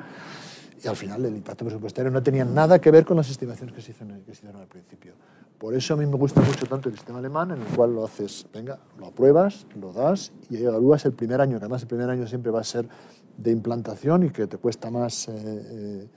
[0.82, 3.82] Y al final el impacto presupuestario no tenía nada que ver con las estimaciones que
[3.82, 5.12] se hicieron, que se hicieron al principio.
[5.58, 8.04] Por eso a mí me gusta mucho tanto el sistema alemán, en el cual lo
[8.04, 12.08] haces, venga, lo apruebas, lo das y evalúas el primer año, que además el primer
[12.08, 12.88] año siempre va a ser
[13.36, 16.08] de implantación y que te cuesta más eh,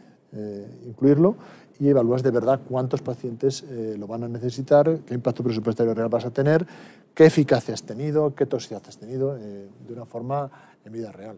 [0.86, 1.36] incluirlo
[1.80, 3.64] y evalúas de verdad cuántos pacientes
[3.98, 6.66] lo van a necesitar, qué impacto presupuestario real vas a tener,
[7.14, 10.50] qué eficacia has tenido, qué toxicidad has tenido, de una forma
[10.84, 11.38] en vida real.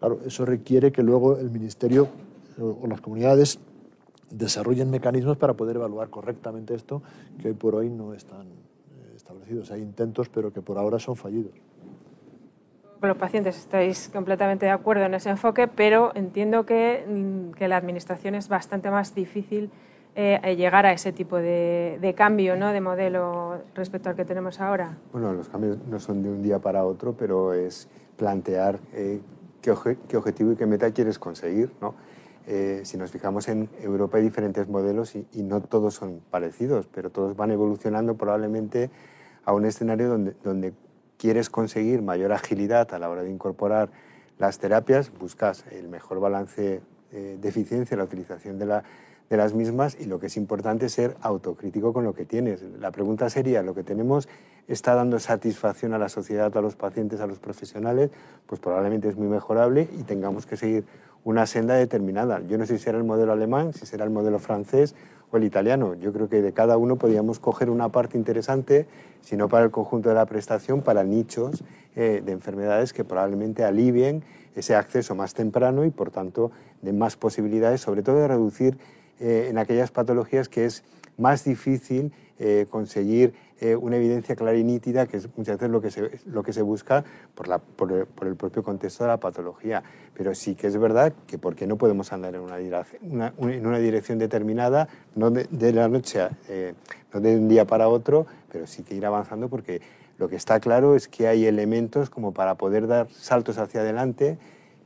[0.00, 2.08] Claro, eso requiere que luego el Ministerio
[2.58, 3.58] o las comunidades
[4.30, 7.02] desarrollen mecanismos para poder evaluar correctamente esto,
[7.40, 9.70] que hoy por hoy no están eh, establecidos.
[9.70, 11.52] Hay intentos, pero que por ahora son fallidos.
[12.98, 17.68] Con los pacientes estáis completamente de acuerdo en ese enfoque, pero entiendo que, mm, que
[17.68, 19.70] la Administración es bastante más difícil
[20.16, 22.72] eh, llegar a ese tipo de, cambio ¿no?
[22.72, 24.98] de modelo respecto al que tenemos ahora.
[25.12, 29.20] Bueno, los cambios no son de un día para otro, pero es plantear eh,
[29.60, 29.74] qué,
[30.08, 31.70] qué, objetivo y qué meta quieres conseguir.
[31.80, 31.94] ¿no?
[32.46, 37.10] Eh, si nos fijamos en Europa hay diferentes modelos y, no todos son parecidos, pero
[37.10, 38.90] todos van evolucionando probablemente
[39.44, 40.72] a un escenario donde, donde
[41.16, 43.90] quieres conseguir mayor agilidad a la hora de incorporar
[44.38, 46.80] las terapias, buscas el mejor balance
[47.12, 48.84] eh, de eficiencia, la utilización de, la,
[49.30, 52.62] de las mismas y lo que es importante es ser autocrítico con lo que tienes.
[52.80, 54.28] La pregunta sería, ¿lo que tenemos
[54.66, 58.10] está dando satisfacción a la sociedad, a los pacientes, a los profesionales?
[58.46, 60.84] Pues probablemente es muy mejorable y tengamos que seguir
[61.22, 62.40] una senda determinada.
[62.48, 64.96] Yo no sé si será el modelo alemán, si será el modelo francés
[65.30, 65.94] o el italiano.
[65.94, 68.88] Yo creo que de cada uno podríamos coger una parte interesante,
[69.20, 71.62] si no para el conjunto de la prestación, para nichos
[71.94, 74.24] eh, de enfermedades que probablemente alivien
[74.56, 76.50] ese acceso más temprano y, por tanto,
[76.82, 78.76] de más posibilidades, sobre todo de reducir
[79.20, 80.82] eh, en aquellas patologías que es
[81.16, 85.82] más difícil eh, conseguir eh, una evidencia clara y nítida, que es muchas veces lo
[85.82, 87.04] que se, lo que se busca
[87.34, 89.82] por, la, por, el, propio contexto de la patología.
[90.14, 92.56] Pero sí que es verdad que porque no podemos andar en una,
[93.02, 96.72] una, en una dirección determinada, no de, la noche, eh,
[97.12, 99.82] no de un día para otro, pero sí que ir avanzando porque
[100.16, 104.38] lo que está claro es que hay elementos como para poder dar saltos hacia adelante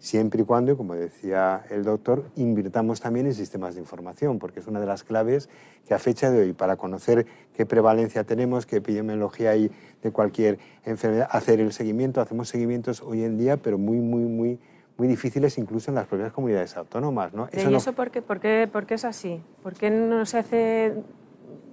[0.04, 4.66] siempre y cuando, como decía el doctor, invirtamos también en sistemas de información, porque es
[4.66, 5.48] una de las claves
[5.88, 7.24] que a fecha de hoy, para conocer
[7.54, 9.70] qué prevalencia tenemos, qué epidemiología hay
[10.02, 14.58] de cualquier enfermedad, hacer el seguimiento, hacemos seguimientos hoy en día, pero muy, muy, muy
[14.96, 17.32] muy difíciles incluso en las propias comunidades autónomas.
[17.32, 17.48] ¿no?
[17.50, 19.42] Eso ¿Y eso por, qué, por, qué, por, qué, es así?
[19.60, 20.94] ¿Por qué no se hace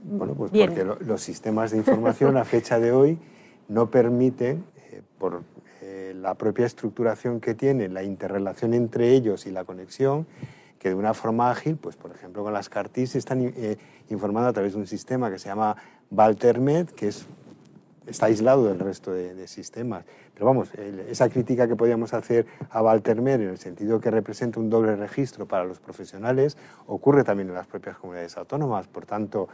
[0.04, 3.20] Bueno, pues porque los sistemas de información a fecha de hoy
[3.68, 5.44] no permiten, eh, por
[6.22, 10.28] la propia estructuración que tiene, la interrelación entre ellos y la conexión,
[10.80, 13.78] que de una forma ágil, pues por ejemplo con las CARTIS, están eh,
[14.10, 15.76] informando a través de un sistema que se llama
[16.10, 17.26] Valtermed, que es,
[18.08, 20.06] está aislado del resto de, sistemas.
[20.34, 20.74] Pero vamos,
[21.10, 25.48] esa crítica que podíamos hacer a Valtermed en el sentido que representa un doble registro
[25.48, 26.58] para los profesionales,
[26.88, 28.88] ocurre también en las propias comunidades autónomas.
[28.88, 29.50] Por tanto,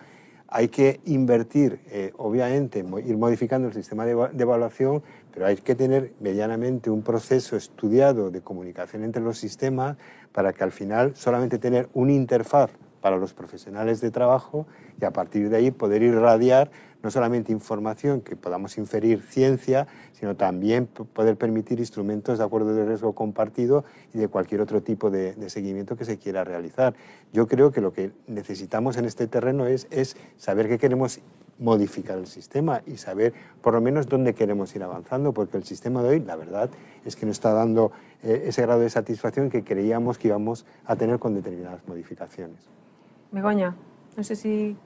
[0.50, 5.04] hay que invertir, eh, obviamente, ir modificando el sistema de, evaluación,
[5.38, 9.96] pero hay que tener medianamente un proceso estudiado de comunicación entre los sistemas
[10.32, 12.72] para que al final solamente tener una interfaz
[13.02, 14.66] para los profesionales de trabajo
[15.00, 16.72] y a partir de ahí poder irradiar
[17.04, 22.86] no solamente información que podamos inferir ciencia, sino también poder permitir instrumentos de acuerdo de
[22.86, 23.86] riesgo compartido
[24.16, 26.96] y de cualquier otro tipo de, seguimiento que se quiera realizar.
[27.32, 31.20] Yo creo que lo que necesitamos en este terreno es, es saber qué queremos
[31.60, 36.04] modificar el sistema y saber por lo menos dónde queremos ir avanzando, porque el sistema
[36.04, 36.70] de hoy, la verdad,
[37.06, 37.92] es que no está dando
[38.24, 42.60] eh, ese grado de satisfacción que creíamos que íbamos a tener con determinadas modificaciones.
[43.32, 43.76] Begoña,
[44.16, 44.78] no sé si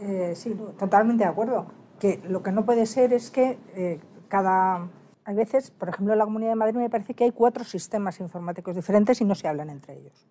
[0.00, 1.66] eh, sí, totalmente de acuerdo.
[1.98, 4.88] Que lo que no puede ser es que eh, cada...
[5.24, 8.20] Hay veces, por ejemplo, en la Comunidad de Madrid me parece que hay cuatro sistemas
[8.20, 10.26] informáticos diferentes y no se hablan entre ellos.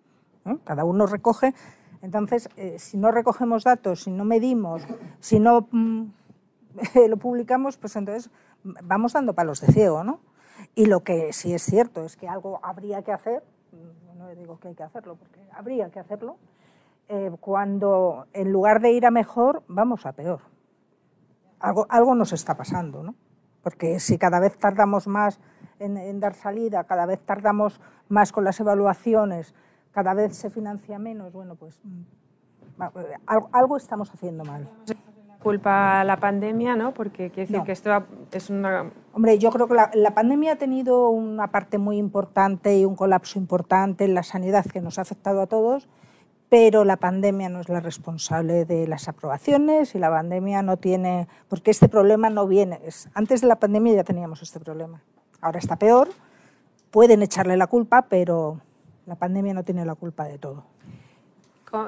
[0.64, 1.54] Cada uno recoge.
[2.06, 4.86] Entonces, eh, si no recogemos datos, si no medimos,
[5.18, 6.04] si no mm,
[7.08, 8.30] lo publicamos, pues entonces
[8.62, 10.20] vamos dando palos de ciego, ¿no?
[10.76, 13.42] Y lo que sí es cierto es que algo habría que hacer,
[14.16, 16.36] no digo que hay que hacerlo, porque habría que hacerlo,
[17.08, 20.42] eh, cuando en lugar de ir a mejor, vamos a peor.
[21.58, 23.16] Algo, algo nos está pasando, ¿no?
[23.64, 25.40] Porque si cada vez tardamos más
[25.80, 29.56] en, dar salida, cada vez tardamos más con las evaluaciones,
[29.96, 32.82] cada vez se financia menos, bueno, pues mm,
[33.50, 34.68] algo, estamos haciendo mal.
[35.42, 36.92] Culpa la pandemia, ¿no?
[36.92, 38.90] Porque quiere decir que esto es una...
[39.14, 42.94] Hombre, yo creo que la, la, pandemia ha tenido una parte muy importante y un
[42.94, 45.88] colapso importante en la sanidad que nos ha afectado a todos
[46.50, 51.26] pero la pandemia no es la responsable de las aprobaciones y la pandemia no tiene,
[51.48, 52.80] porque este problema no viene,
[53.14, 55.02] antes de la pandemia ya teníamos este problema,
[55.40, 56.08] ahora está peor,
[56.92, 58.60] pueden echarle la culpa, pero
[59.06, 60.64] la pandemia no tiene la culpa de todo.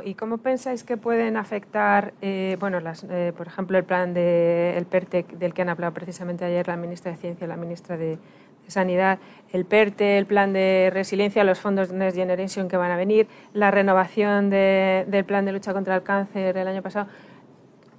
[0.05, 4.85] ¿Y cómo pensáis que pueden afectar, eh, bueno, las, eh, por ejemplo, el plan del
[4.85, 8.19] PERTEC del que han hablado precisamente ayer la ministra de Ciencia y la ministra de
[8.67, 9.19] Sanidad,
[9.51, 13.71] el PERTE, el plan de resiliencia, los fondos Next Generation que van a venir, la
[13.71, 17.09] renovación del plan de lucha contra el cáncer el año pasado.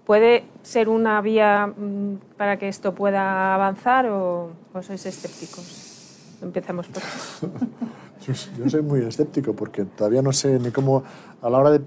[0.06, 4.52] ¿Puede ser una vía mm, para que esto pueda avanzar o,
[4.82, 6.38] sois escépticos?
[6.42, 7.04] Empezamos por
[8.26, 11.04] yo, soy muy escéptico porque todavía no sé ni cómo,
[11.42, 11.82] a la hora de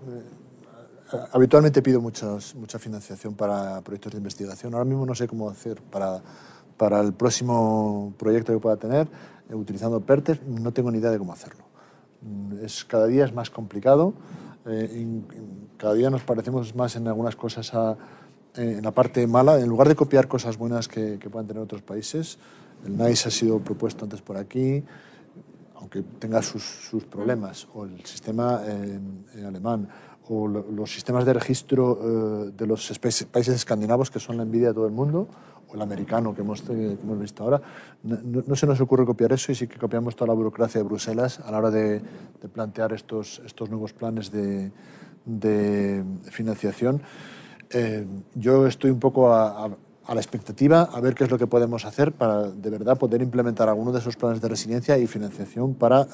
[1.33, 4.75] habitualmente pido muchas, mucha financiación para proyectos de investigación.
[4.75, 6.23] Ahora mismo no sé cómo hacer para,
[6.77, 9.09] para el próximo proyecto que pueda tener,
[9.49, 11.65] eh, utilizando PERTES, no tengo ni idea de cómo hacerlo.
[12.23, 14.15] Mm, es, cada día es más complicado,
[14.67, 15.21] eh,
[15.77, 17.97] cada día nos parecemos más en algunas cosas a,
[18.57, 21.63] eh, en la parte mala, en lugar de copiar cosas buenas que, que puedan tener
[21.63, 22.39] otros países.
[22.87, 24.83] El NICE ha sido propuesto antes por aquí,
[25.83, 29.89] aunque tenga sus, sus problemas, o el sistema en alemán,
[30.29, 34.75] o los sistemas de registro eh, de los países escandinavos, que son la envidia de
[34.75, 35.29] todo el mundo,
[35.69, 37.61] o el americano que hemos, eh, hemos visto ahora,
[38.03, 41.41] no, se nos ocurre copiar eso y sí que copiamos toda la burocracia de Bruselas
[41.41, 42.01] a la hora de,
[42.53, 44.71] plantear estos, estos nuevos planes de,
[45.25, 47.03] de financiación.
[47.71, 49.71] Eh, yo estoy un poco a, a,
[50.09, 53.69] la expectativa a ver qué es lo que podemos hacer para de verdad poder implementar
[53.69, 56.07] alguno de esos planes de resiliencia y financiación para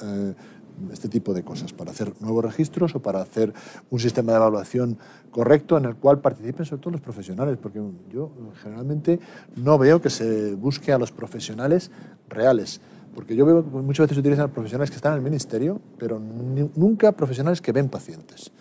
[0.93, 3.53] este tipo de cosas, para hacer nuevos registros o para hacer
[3.89, 4.97] un sistema de evaluación
[5.31, 8.31] correcto en el cual participen sobre todo los profesionales, porque yo
[8.63, 9.19] generalmente
[9.55, 11.91] no veo que se busque a los profesionales
[12.29, 12.79] reales.
[13.15, 17.11] Porque yo veo que muchas veces utilizan profesionales que están en el ministerio, pero nunca
[17.11, 18.51] profesionales que ven pacientes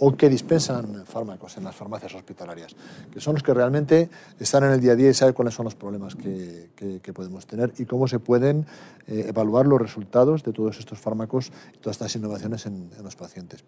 [0.00, 2.74] o que dispensan fármacos en las farmacias hospitalarias,
[3.12, 5.64] que son los que realmente están en el día a día y saben cuáles son
[5.64, 6.70] los problemas que,
[7.12, 8.64] podemos tener y cómo se pueden
[9.08, 13.64] eh, evaluar los resultados de todos estos fármacos y todas estas innovaciones en, los pacientes.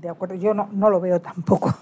[0.00, 1.74] De acuerdo, yo no, lo veo tampoco.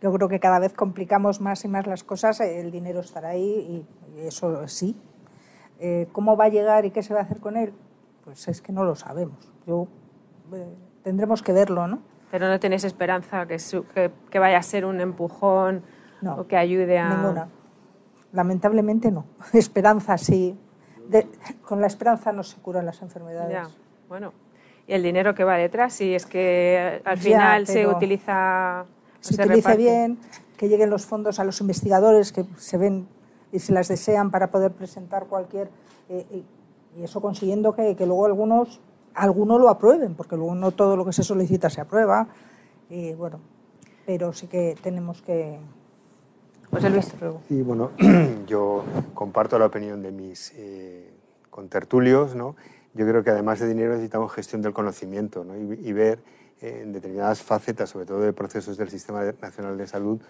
[0.00, 3.86] Yo creo que cada vez complicamos más y más las cosas, el dinero estará ahí
[4.16, 4.96] y, eso sí.
[5.78, 7.72] Eh, ¿Cómo va a llegar y qué se va a hacer con él?
[8.24, 9.52] Pues es que no lo sabemos.
[9.66, 9.88] Yo
[11.02, 12.00] tendremos que verlo, ¿no?
[12.30, 13.58] Pero no tenéis esperanza que,
[14.30, 15.82] que, vaya a ser un empujón
[16.24, 17.08] o que ayude a...
[17.08, 17.48] Ninguna.
[18.32, 19.26] Lamentablemente no.
[19.52, 20.58] Esperanza sí.
[21.62, 23.52] con la esperanza no se curan las enfermedades.
[23.52, 23.68] Ya,
[24.08, 24.32] bueno.
[24.86, 28.86] Y el dinero que va detrás, si es que al final se utiliza...
[29.22, 30.18] Se, se utilice bien,
[30.58, 33.08] que lleguen los fondos a los investigadores que se ven
[33.50, 35.70] y se las desean para poder presentar cualquier...
[36.10, 36.44] Eh,
[36.94, 38.78] y eso consiguiendo que, que luego algunos
[39.14, 42.28] algunos lo aprueben, porque luego no todo lo que se solicita se aprueba.
[42.88, 43.40] Y bueno,
[44.06, 45.58] pero sí que tenemos que.
[46.70, 47.12] José Luis.
[47.50, 47.90] Y bueno,
[48.46, 51.10] yo comparto la opinión de mis eh,
[51.50, 52.56] contertulios, ¿no?
[52.94, 55.56] Yo creo que además de dinero necesitamos gestión del conocimiento ¿no?
[55.56, 56.22] y, ver eh,
[56.62, 60.20] en determinadas facetas, sobre todo de procesos del Sistema Nacional de Salud,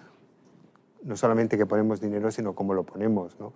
[1.04, 3.38] no solamente que ponemos dinero, sino cómo lo ponemos.
[3.38, 3.52] ¿no?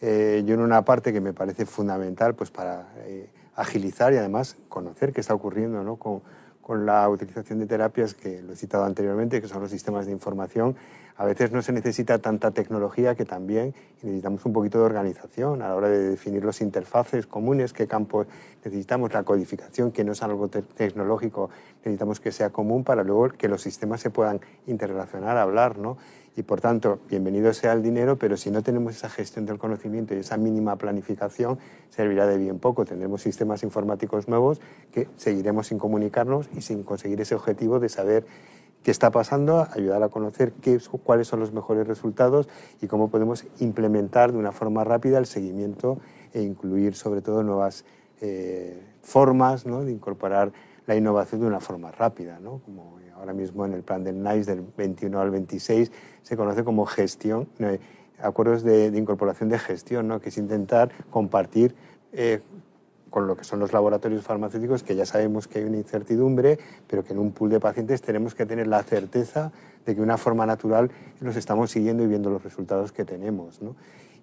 [0.00, 4.56] Eh, yo en una parte que me parece fundamental pues para eh, agilizar y además
[4.68, 5.96] conocer qué está ocurriendo ¿no?
[5.96, 6.22] con,
[6.64, 10.12] con, la utilización de terapias que lo he citado anteriormente, que son los sistemas de
[10.12, 10.76] información.
[11.16, 15.68] A veces no se necesita tanta tecnología que también necesitamos un poquito de organización a
[15.68, 18.26] la hora de definir los interfaces comunes, qué campo
[18.64, 23.48] necesitamos, la codificación, que no es algo tecnológico, necesitamos que sea común para luego que
[23.48, 25.98] los sistemas se puedan interrelacionar, hablar, ¿no?
[26.36, 30.14] Y por tanto, bienvenido sea el dinero, pero si no tenemos esa gestión del conocimiento
[30.14, 31.58] y esa mínima planificación,
[31.90, 32.84] servirá de bien poco.
[32.84, 34.60] Tendremos sistemas informáticos nuevos
[34.90, 38.26] que seguiremos sin comunicarnos y sin conseguir ese objetivo de saber
[38.82, 42.48] qué está pasando, ayudar a conocer qué, cuáles son los mejores resultados
[42.82, 45.98] y cómo podemos implementar de una forma rápida el seguimiento
[46.32, 47.84] e incluir sobre todo nuevas
[48.20, 50.52] eh, formas de incorporar
[50.86, 52.40] la innovación de una forma rápida,
[53.24, 55.90] ahora mismo en el plan del NICE del 21 al 26
[56.22, 57.48] se conoce como gestión,
[58.20, 60.20] acuerdos de, incorporación de gestión, ¿no?
[60.20, 61.74] que es intentar compartir
[62.12, 62.40] eh,
[63.08, 67.02] con lo que son los laboratorios farmacéuticos, que ya sabemos que hay una incertidumbre, pero
[67.02, 69.52] que en un pool de pacientes tenemos que tener la certeza
[69.86, 73.62] de que de una forma natural los estamos siguiendo y viendo los resultados que tenemos.
[73.62, 73.74] ¿no?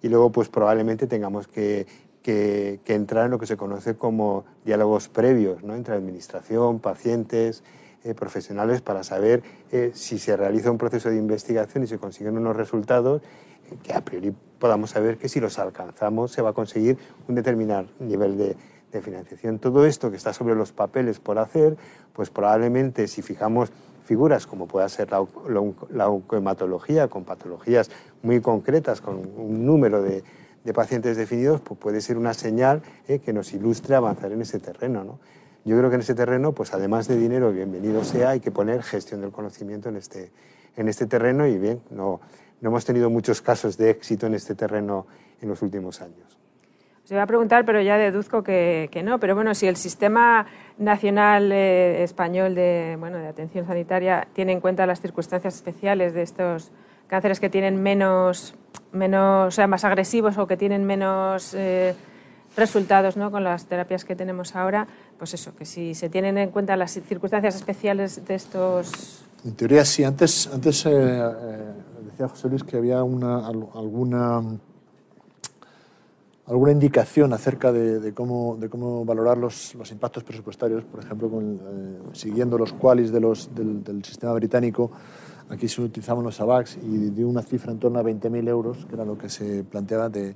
[0.01, 1.87] Y luego, pues probablemente tengamos que,
[2.21, 5.73] que, que, entrar en lo que se conoce como diálogos previos ¿no?
[5.73, 7.63] entre administración, pacientes,
[8.03, 12.35] eh, profesionales para saber eh, si se realiza un proceso de investigación y se consiguen
[12.35, 13.21] unos resultados
[13.69, 16.97] eh, que a priori podamos saber que si los alcanzamos se va a conseguir
[17.27, 18.55] un determinado nivel de,
[19.03, 19.59] financiación.
[19.59, 21.77] Todo esto que está sobre los papeles por hacer,
[22.11, 23.71] pues probablemente si fijamos
[24.03, 27.89] figuras como pueda ser la, oncohematología, con patologías
[28.21, 30.25] muy concretas, con un número de,
[30.65, 35.05] de pacientes definidos, pues puede ser una señal que nos ilustre avanzar en ese terreno.
[35.05, 35.19] ¿no?
[35.63, 38.81] Yo creo que en ese terreno, pues además de dinero, bienvenido sea, hay que poner
[38.81, 40.31] gestión del conocimiento en este,
[40.75, 42.19] en este terreno y bien, no,
[42.61, 45.05] no hemos tenido muchos casos de éxito en este terreno
[45.39, 46.39] en los últimos años.
[47.03, 49.19] Se iba a preguntar, pero ya deduzco que, no.
[49.19, 50.45] Pero bueno, si el sistema
[50.77, 56.21] nacional eh, español de, bueno, de atención sanitaria tiene en cuenta las circunstancias especiales de
[56.21, 56.71] estos
[57.07, 58.55] cánceres que tienen menos,
[58.93, 61.95] menos o sea, más agresivos o que tienen menos eh,
[62.55, 63.31] resultados ¿no?
[63.31, 64.87] con las terapias que tenemos ahora,
[65.17, 69.23] pues eso, que si se tienen en cuenta las circunstancias especiales de estos...
[69.43, 71.23] En teoría sí, antes, antes eh,
[72.05, 74.41] decía José Luis que había una, alguna
[76.51, 81.55] alguna indicación acerca de, cómo, de cómo, valorar los, los, impactos presupuestarios, por ejemplo, con,
[81.55, 84.91] eh, siguiendo los qualis de los, del, sistema británico,
[85.49, 88.95] aquí se utilizaban los AVAX y dio una cifra en torno a 20.000 euros, que
[88.95, 90.35] era lo que se planteaba de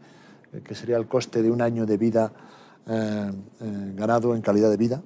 [0.64, 2.32] que sería el coste de un año de vida
[2.88, 3.32] eh,
[3.62, 5.02] eh, ganado en calidad de vida.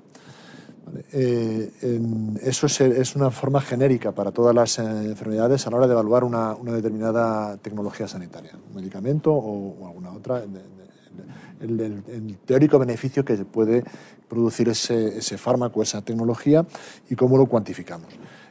[1.11, 6.55] eso es, una forma genérica para todas las enfermedades a la hora de evaluar una,
[6.55, 10.43] una determinada tecnología sanitaria, un medicamento o, alguna otra,
[11.59, 13.83] el, teórico beneficio que puede
[14.27, 16.65] producir ese, ese, fármaco, esa tecnología
[17.09, 18.09] y cómo lo cuantificamos.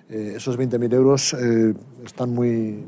[0.09, 1.75] Eh, esos 20.000 euros eh,
[2.05, 2.85] están muy...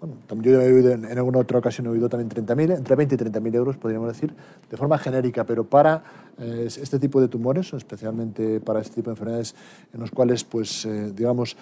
[0.00, 3.18] Bueno, yo he oído, en, alguna otra ocasión he oído también 30.000, entre 20 y
[3.18, 4.32] 30.000 euros, podríamos decir,
[4.70, 6.04] de forma genérica, pero para
[6.38, 9.56] eh, este tipo de tumores, especialmente para este tipo de enfermedades
[9.92, 11.56] en los cuales, pues, digamos,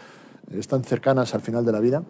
[0.53, 2.03] están cercanas al final de la vida,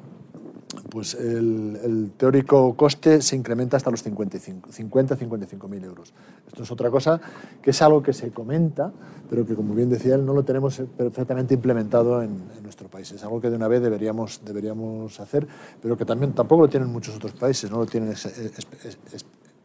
[0.91, 6.13] pues el, teórico coste se incrementa hasta los 55, 50 55 mil euros.
[6.47, 7.21] Esto es otra cosa
[7.63, 8.93] que es algo que se comenta,
[9.29, 13.13] pero que, como bien decía él, no lo tenemos perfectamente implementado en, nuestro país.
[13.13, 15.47] Es algo que de una vez deberíamos, deberíamos hacer,
[15.81, 18.13] pero que también tampoco lo tienen muchos otros países, no lo tienen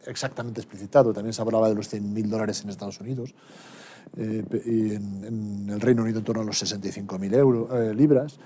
[0.06, 1.12] exactamente explicitado.
[1.12, 3.34] También se hablaba de los 100 mil dólares en Estados Unidos.
[4.16, 8.38] Eh, y en, el Reino Unido en torno a los 65.000 euros, eh, libras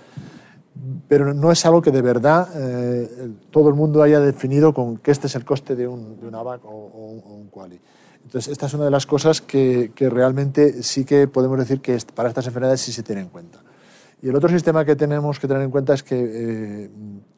[1.08, 5.10] pero no es algo que de verdad eh, todo el mundo haya definido con que
[5.10, 7.80] este es el coste de un, de ABAC o, un Quali.
[8.24, 11.96] Entonces, esta es una de las cosas que, que, realmente sí que podemos decir que
[12.12, 13.60] para estas enfermedades sí se tiene en cuenta.
[14.20, 16.90] Y el otro sistema que tenemos que tener en cuenta es que eh,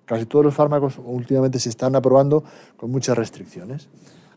[0.05, 2.43] casi todos los fármacos últimamente se están aprobando
[2.77, 3.89] con muchas restricciones.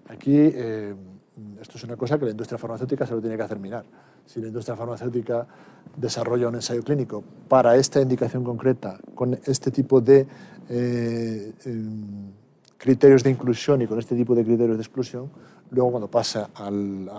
[0.10, 0.94] Aquí, eh,
[1.62, 3.86] esto es una cosa que la industria farmacéutica se lo tiene que hacer mirar.
[4.26, 5.48] Si la industria farmacéutica
[5.96, 10.28] desarrolla un ensayo clínico para esta indicación concreta, con este tipo de
[10.70, 12.32] eh, em,
[12.78, 15.30] criterios de inclusión y con este tipo de criterios de exclusión,
[15.72, 17.10] luego cuando pasa al,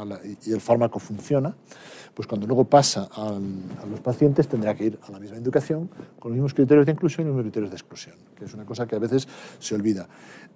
[0.45, 1.55] y el fármaco funciona,
[2.15, 3.39] pues cuando luego pasa a
[3.89, 5.89] los pacientes tendrá que ir a la misma indicación
[6.19, 8.65] con los mismos criterios de inclusión y los mismos criterios de exclusión, que es una
[8.65, 9.27] cosa que a veces
[9.59, 10.09] se olvida.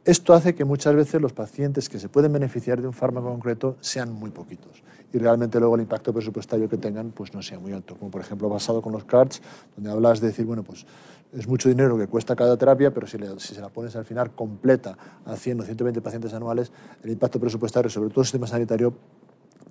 [0.05, 3.77] Esto hace que muchas veces los pacientes que se pueden beneficiar de un fármaco concreto
[3.81, 4.83] sean muy poquitos
[5.13, 8.21] y realmente luego el impacto presupuestario que tengan pues no sea muy alto, como por
[8.21, 9.41] ejemplo basado con los CARDS,
[9.77, 10.87] donde hablas de decir, bueno, pues
[11.33, 14.31] es mucho dinero que cuesta cada terapia, pero si, si, se la pones al final
[14.33, 16.71] completa a 100 o 120 pacientes anuales,
[17.03, 18.95] el impacto presupuestario sobre todo el sistema sanitario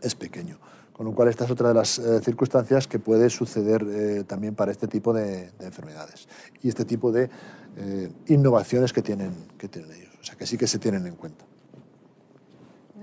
[0.01, 0.57] es pequeño.
[0.95, 4.55] Con lo cual, esta es otra de las eh, circunstancias que puede suceder eh, también
[4.55, 6.29] para este tipo de, enfermedades
[6.63, 7.29] y este tipo de
[7.75, 10.13] eh, innovaciones que tienen, que tienen ellos.
[10.21, 11.43] O sea, que sí que se tienen en cuenta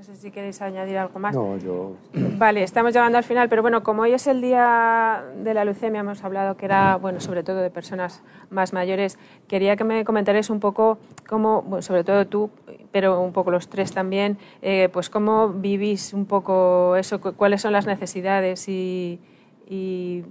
[0.03, 1.35] si queréis añadir algo más.
[1.35, 1.93] No, yo...
[2.39, 6.01] Vale, estamos llegando al final, pero bueno, como hoy es el día de la leucemia,
[6.01, 10.51] hemos hablado que era, bueno, sobre todo de personas más mayores, quería que me comentarais
[10.51, 10.99] un poco
[11.29, 12.51] cómo, sobre todo tú,
[12.91, 17.73] pero un poco los tres también, eh, pues cómo vivís un poco eso, cuáles son
[17.73, 19.21] las necesidades y,
[19.69, 20.25] y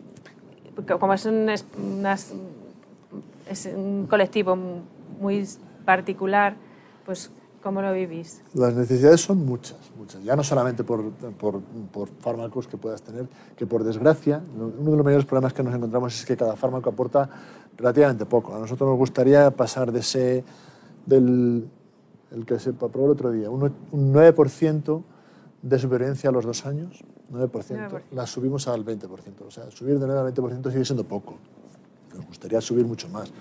[1.00, 1.66] como es un, es
[3.74, 4.58] un colectivo
[5.20, 5.48] muy
[5.86, 6.56] particular,
[7.06, 7.32] pues
[7.62, 8.42] ¿Cómo lo vivís?
[8.54, 10.24] Las necesidades son muchas, muchas.
[10.24, 14.98] Ya no solamente por, por, por, fármacos que puedas tener, que por desgracia, uno de
[14.98, 17.30] los mayores problemas que nos encontramos es que cada fármaco aporta
[17.78, 18.56] relativamente poco.
[18.56, 20.44] A nosotros nos gustaría pasar de ese,
[21.06, 21.70] del
[22.32, 25.04] el que se aprobó el otro día, un, 9%
[25.62, 29.08] de supervivencia a los dos años, 9%, 9%, la subimos al 20%.
[29.46, 31.38] O sea, subir de 9 al 20% sigue siendo poco.
[32.16, 33.32] Nos gustaría subir mucho más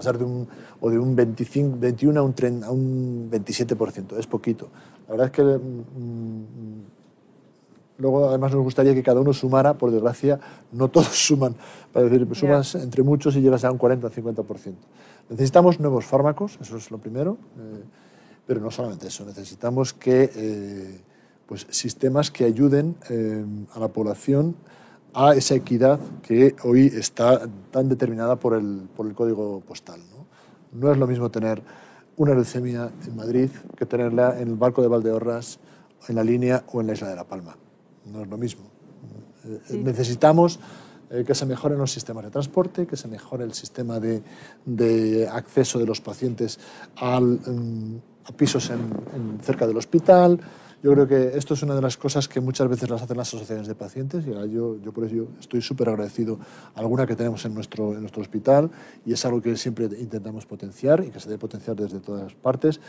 [0.00, 0.48] pasar de un,
[0.80, 2.34] o de un 25, 21 a un,
[2.64, 4.68] a un 27%, es poquito.
[5.06, 6.80] La verdad es que mm,
[7.98, 10.40] luego además nos gustaría que cada uno sumara, por desgracia,
[10.72, 11.54] no todos suman,
[11.92, 14.74] para decir, sumas entre muchos y llegas a un 40 o 50%.
[15.28, 17.84] Necesitamos nuevos fármacos, eso es lo primero, eh,
[18.46, 21.00] pero no solamente eso, necesitamos que, eh,
[21.44, 23.44] pues, sistemas que ayuden eh,
[23.74, 24.56] a la población
[25.14, 30.00] a esa equidad que hoy está tan determinada por el, por el código postal.
[30.10, 30.26] ¿no?
[30.72, 31.62] no es lo mismo tener
[32.16, 35.58] una leucemia en Madrid que tenerla en el barco de Valdeorras,
[36.08, 37.56] en la línea o en la isla de La Palma.
[38.06, 38.64] No es lo mismo.
[39.44, 40.58] Eh, necesitamos
[41.10, 44.22] eh, que se mejoren los sistemas de transporte, que se mejore el sistema de,
[44.64, 46.58] de acceso de los pacientes
[46.96, 47.96] al, mm,
[48.26, 50.40] a pisos en, cerca del hospital.
[50.82, 53.28] Yo creo que esto es una de las cosas que muchas veces las hacen las
[53.28, 56.38] asociaciones de pacientes y yo, yo por ello estoy súper agradecido
[56.74, 58.70] a alguna que tenemos en nuestro, en nuestro hospital
[59.04, 62.80] y es algo que siempre intentamos potenciar y que se debe potenciar desde todas partes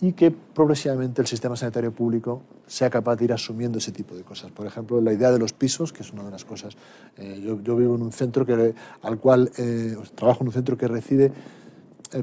[0.00, 4.22] y que progresivamente el sistema sanitario público sea capaz de ir asumiendo ese tipo de
[4.22, 4.50] cosas.
[4.50, 6.76] Por ejemplo, la idea de los pisos, que es una de las cosas.
[7.16, 10.76] Eh, yo, yo, vivo en un centro que, al cual eh, trabajo en un centro
[10.78, 11.30] que recibe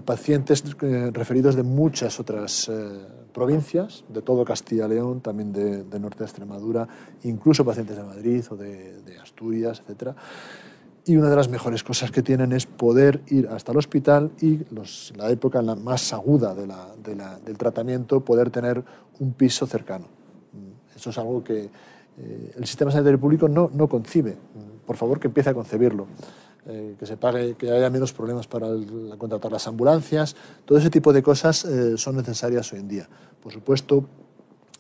[0.04, 0.64] pacientes
[1.14, 2.70] referidos de muchas otras
[3.34, 6.88] provincias, de todo Castilla y León, también de, norte de Extremadura,
[7.24, 10.16] incluso pacientes de Madrid o de, de Asturias, etcétera
[11.08, 14.60] y una de las mejores cosas que tienen es poder ir hasta el hospital y
[14.74, 18.84] los, la época más aguda de la, de la, del tratamiento poder tener
[19.20, 20.06] un piso cercano.
[20.96, 21.70] Eso es algo que
[22.18, 24.36] eh, el sistema sanitario público no, no, concibe.
[24.86, 26.08] Por favor, que empiece a concebirlo.
[26.70, 28.68] Eh, que se pague, que haya menos problemas para
[29.18, 30.36] contratar las ambulancias.
[30.66, 33.10] Todo ese tipo de cosas eh, son necesarias hoy en día.
[33.42, 34.04] Por supuesto,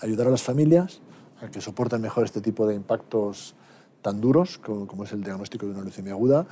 [0.01, 0.99] ayudar a las familias
[1.41, 3.55] a que soporten mejor este tipo de impactos
[4.01, 6.45] tan duros como, es el diagnóstico de una leucemia aguda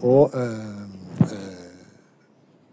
[0.00, 1.68] o eh,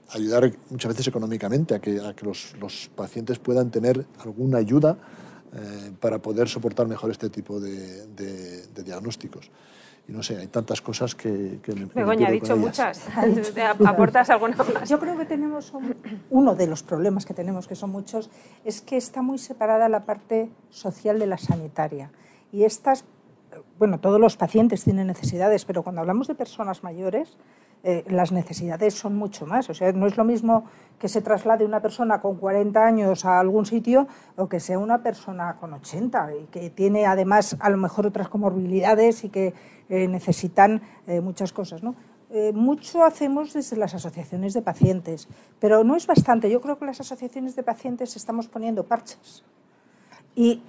[0.10, 4.98] ayudar muchas veces económicamente a que, los, pacientes puedan tener alguna ayuda
[6.00, 9.52] para poder soportar mejor este tipo de, diagnósticos.
[10.10, 11.60] Y no sé, hay tantas cosas que...
[11.62, 13.06] que Begoña, ha dicho muchas.
[13.86, 14.90] ¿Aportas alguna más?
[14.90, 15.72] Yo creo que tenemos
[16.32, 18.32] uno de los problemas que tenemos, que son muchos,
[18.66, 22.12] es que está muy separada la parte social de la sanitaria.
[22.52, 23.06] Y estas
[23.78, 27.38] bueno, todos los pacientes tienen necesidades, pero cuando hablamos de personas mayores,
[27.84, 29.70] eh, las necesidades son mucho más.
[29.70, 30.66] O sea, no es lo mismo
[31.00, 35.02] que se traslade una persona con 40 años a algún sitio o que sea una
[35.02, 39.54] persona con 80 y que tiene además a lo mejor otras comorbilidades y que
[39.88, 41.84] eh, necesitan eh, muchas cosas.
[41.84, 41.96] ¿no?
[42.54, 45.28] mucho hacemos desde las asociaciones de pacientes,
[45.60, 46.48] pero no es bastante.
[46.48, 49.44] Yo creo que las asociaciones de pacientes estamos poniendo parches.
[50.36, 50.62] Y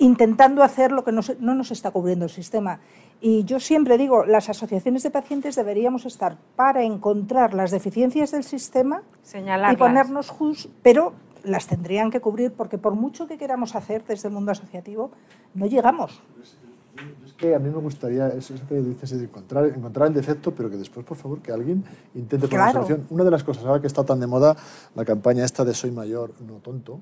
[0.00, 2.80] intentando hacer lo que no, nos está cubriendo el sistema.
[3.20, 8.44] Y yo siempre digo, las asociaciones de pacientes deberíamos estar para encontrar las deficiencias del
[8.44, 9.02] sistema
[9.70, 11.12] y ponernos justos, pero
[11.44, 15.10] las tendrían que cubrir porque por mucho que queramos hacer desde el mundo asociativo,
[15.54, 16.20] no llegamos.
[17.24, 20.76] Es que a mí me gustaría, eso que dices, encontrar, encontrar el defecto, pero que
[20.76, 23.06] después, por favor, que alguien intente poner una solución.
[23.10, 24.56] Una de las cosas, ahora que está tan de moda
[24.94, 27.00] la campaña esta de Soy Mayor, no tonto,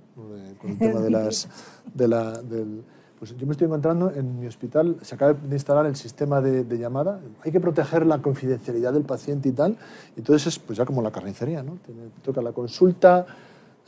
[0.61, 1.49] con el tema de las,
[1.95, 2.85] de la, del...
[3.19, 6.79] Pues yo me estoy encontrando en mi hospital, se acaba de instalar el sistema de,
[6.79, 9.77] llamada, hay que proteger la confidencialidad del paciente y tal,
[10.17, 11.79] entonces es pues ya como la carnicería, ¿no?
[11.85, 11.93] Te,
[12.23, 13.27] toca la consulta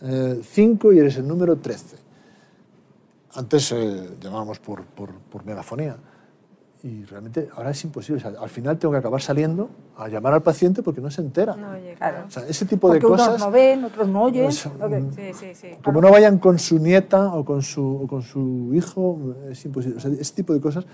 [0.00, 2.10] 5 eh, y eres el número 13
[3.34, 5.96] antes eh, llamábamos por, por, por, megafonía
[6.82, 8.22] y realmente ahora es imposible.
[8.22, 11.54] al final tengo que acabar saliendo a llamar al paciente porque no se entera.
[11.54, 12.24] No oye, claro.
[12.26, 13.28] o sea, ese tipo de cosas.
[13.28, 14.44] Unos no ven, otros no oyen.
[14.44, 15.68] Pues, mm, sí, sí, sí.
[15.84, 19.98] Como no vayan con su nieta o con su, o con su hijo, es imposible.
[19.98, 20.86] O sea, ese tipo de cosas.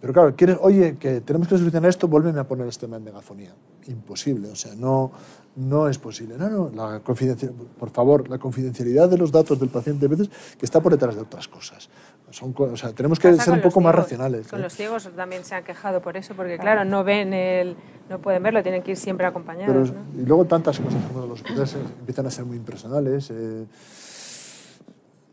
[0.00, 3.04] Pero claro, quieres, oye, que tenemos que solucionar esto, vuélveme a poner este tema en
[3.04, 3.54] megafonía.
[3.86, 4.48] Imposible.
[4.50, 5.12] O sea, no,
[5.56, 6.36] no es posible.
[6.36, 10.28] No, no, la confidencialidad, por favor, la confidencialidad de los datos del paciente a veces
[10.58, 11.88] que está por detrás de otras cosas.
[12.32, 14.48] Son, o sea, tenemos que ser un poco más racionales.
[14.48, 14.62] Con ¿eh?
[14.62, 17.76] los ciegos también se han quejado por eso, porque claro, no ven el,
[18.08, 19.92] no pueden verlo, tienen que ir siempre acompañados.
[20.16, 23.30] Y luego tantas cosas como los hospitales empiezan a ser muy impersonales.
[23.30, 23.66] Eh,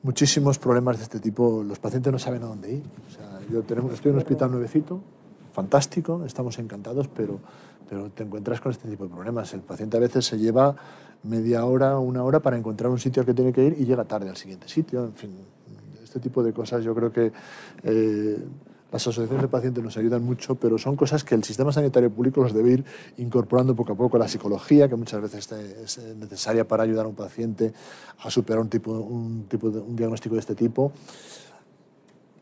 [0.03, 2.83] muchísimos problemas de este tipo, los pacientes no saben a dónde ir.
[3.07, 5.01] O sea, yo tenemos, estoy en un hospital nuevecito,
[5.53, 7.39] fantástico, estamos encantados, pero
[7.89, 9.53] pero te encuentras con este tipo de problemas.
[9.53, 10.75] El paciente a veces se lleva
[11.23, 14.05] media hora, una hora para encontrar un sitio al que tiene que ir y llega
[14.05, 15.05] tarde al siguiente sitio.
[15.05, 15.31] En fin,
[16.09, 17.31] este tipo de cosas yo creo que
[17.83, 18.37] eh,
[18.91, 22.41] las asociaciones de pacientes nos ayudan mucho, pero son cosas que el sistema sanitario público
[22.41, 22.85] los debe ir
[23.17, 24.17] incorporando poco a poco.
[24.17, 27.71] La psicología, que muchas veces es necesaria para ayudar a un paciente
[28.17, 30.91] a superar un, tipo, un, tipo de, un diagnóstico de este tipo.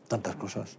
[0.08, 0.78] Tantas cosas.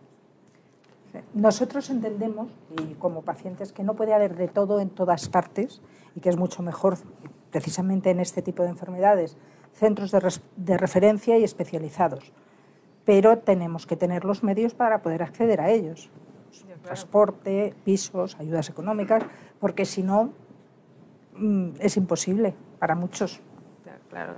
[1.35, 2.49] Nosotros entendemos,
[2.81, 5.81] y como pacientes, que no puede haber de todo en todas partes
[6.15, 6.97] y que es mucho mejor,
[7.51, 9.37] precisamente en este tipo de enfermedades,
[9.73, 12.31] centros de, referencia y especializados.
[13.09, 16.11] Pero tenemos que tener los medios para poder acceder a ellos.
[16.83, 19.23] Transporte, pisos, ayudas económicas,
[19.59, 20.31] porque si no,
[21.35, 23.41] mm, es imposible para muchos.
[24.11, 24.33] Claro.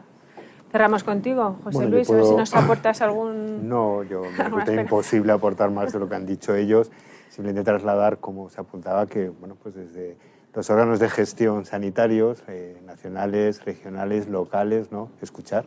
[0.72, 3.68] Cerramos contigo, José Luis, a ver si nos aportas algún...
[3.68, 6.94] No, yo me resulta imposible aportar más de lo que han dicho ellos,
[7.28, 10.16] simplemente trasladar, como se apuntaba, que bueno, pues desde
[10.54, 15.10] los órganos de gestión sanitarios, eh, nacionales, regionales, locales, ¿no?
[15.22, 15.66] escuchar,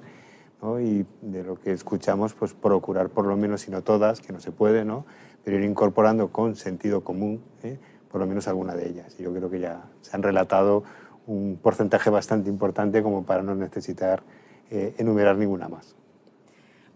[0.80, 4.40] y de lo que escuchamos, pues procurar por lo menos, si no todas, que no
[4.40, 5.04] se puede, ¿no?
[5.44, 7.78] pero ir incorporando con sentido común, ¿eh?
[8.10, 9.14] por lo menos alguna de ellas.
[9.18, 10.84] Y yo creo que ya se han relatado
[11.26, 14.22] un porcentaje bastante importante como para no necesitar
[14.70, 15.94] eh, enumerar ninguna más.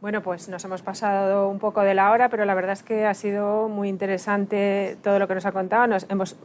[0.00, 3.04] Bueno, pues nos hemos pasado un poco de la hora, pero la verdad es que
[3.04, 5.86] ha sido muy interesante todo lo que nos ha contado.
[5.88, 6.36] Nos hemos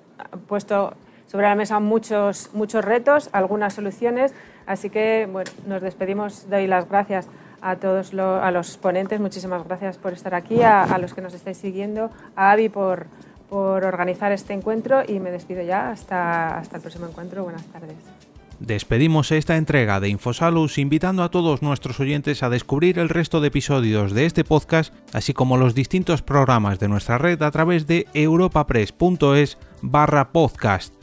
[0.47, 0.93] puesto
[1.27, 4.33] sobre la mesa muchos, muchos retos, algunas soluciones,
[4.65, 7.27] así que bueno, nos despedimos, doy las gracias
[7.61, 11.57] a todos a los ponentes, muchísimas gracias por estar aquí, a, los que nos estáis
[11.57, 13.07] siguiendo, a Avi por,
[13.49, 17.43] por organizar este encuentro y me despido ya hasta, hasta el próximo encuentro.
[17.43, 17.95] Buenas tardes.
[18.59, 23.49] Despedimos esta entrega de Infosalus invitando a todos nuestros oyentes a descubrir el resto de
[23.49, 28.07] episodios de este podcast, así como los distintos programas de nuestra red a través de
[28.13, 31.02] europapress.es barra podcast.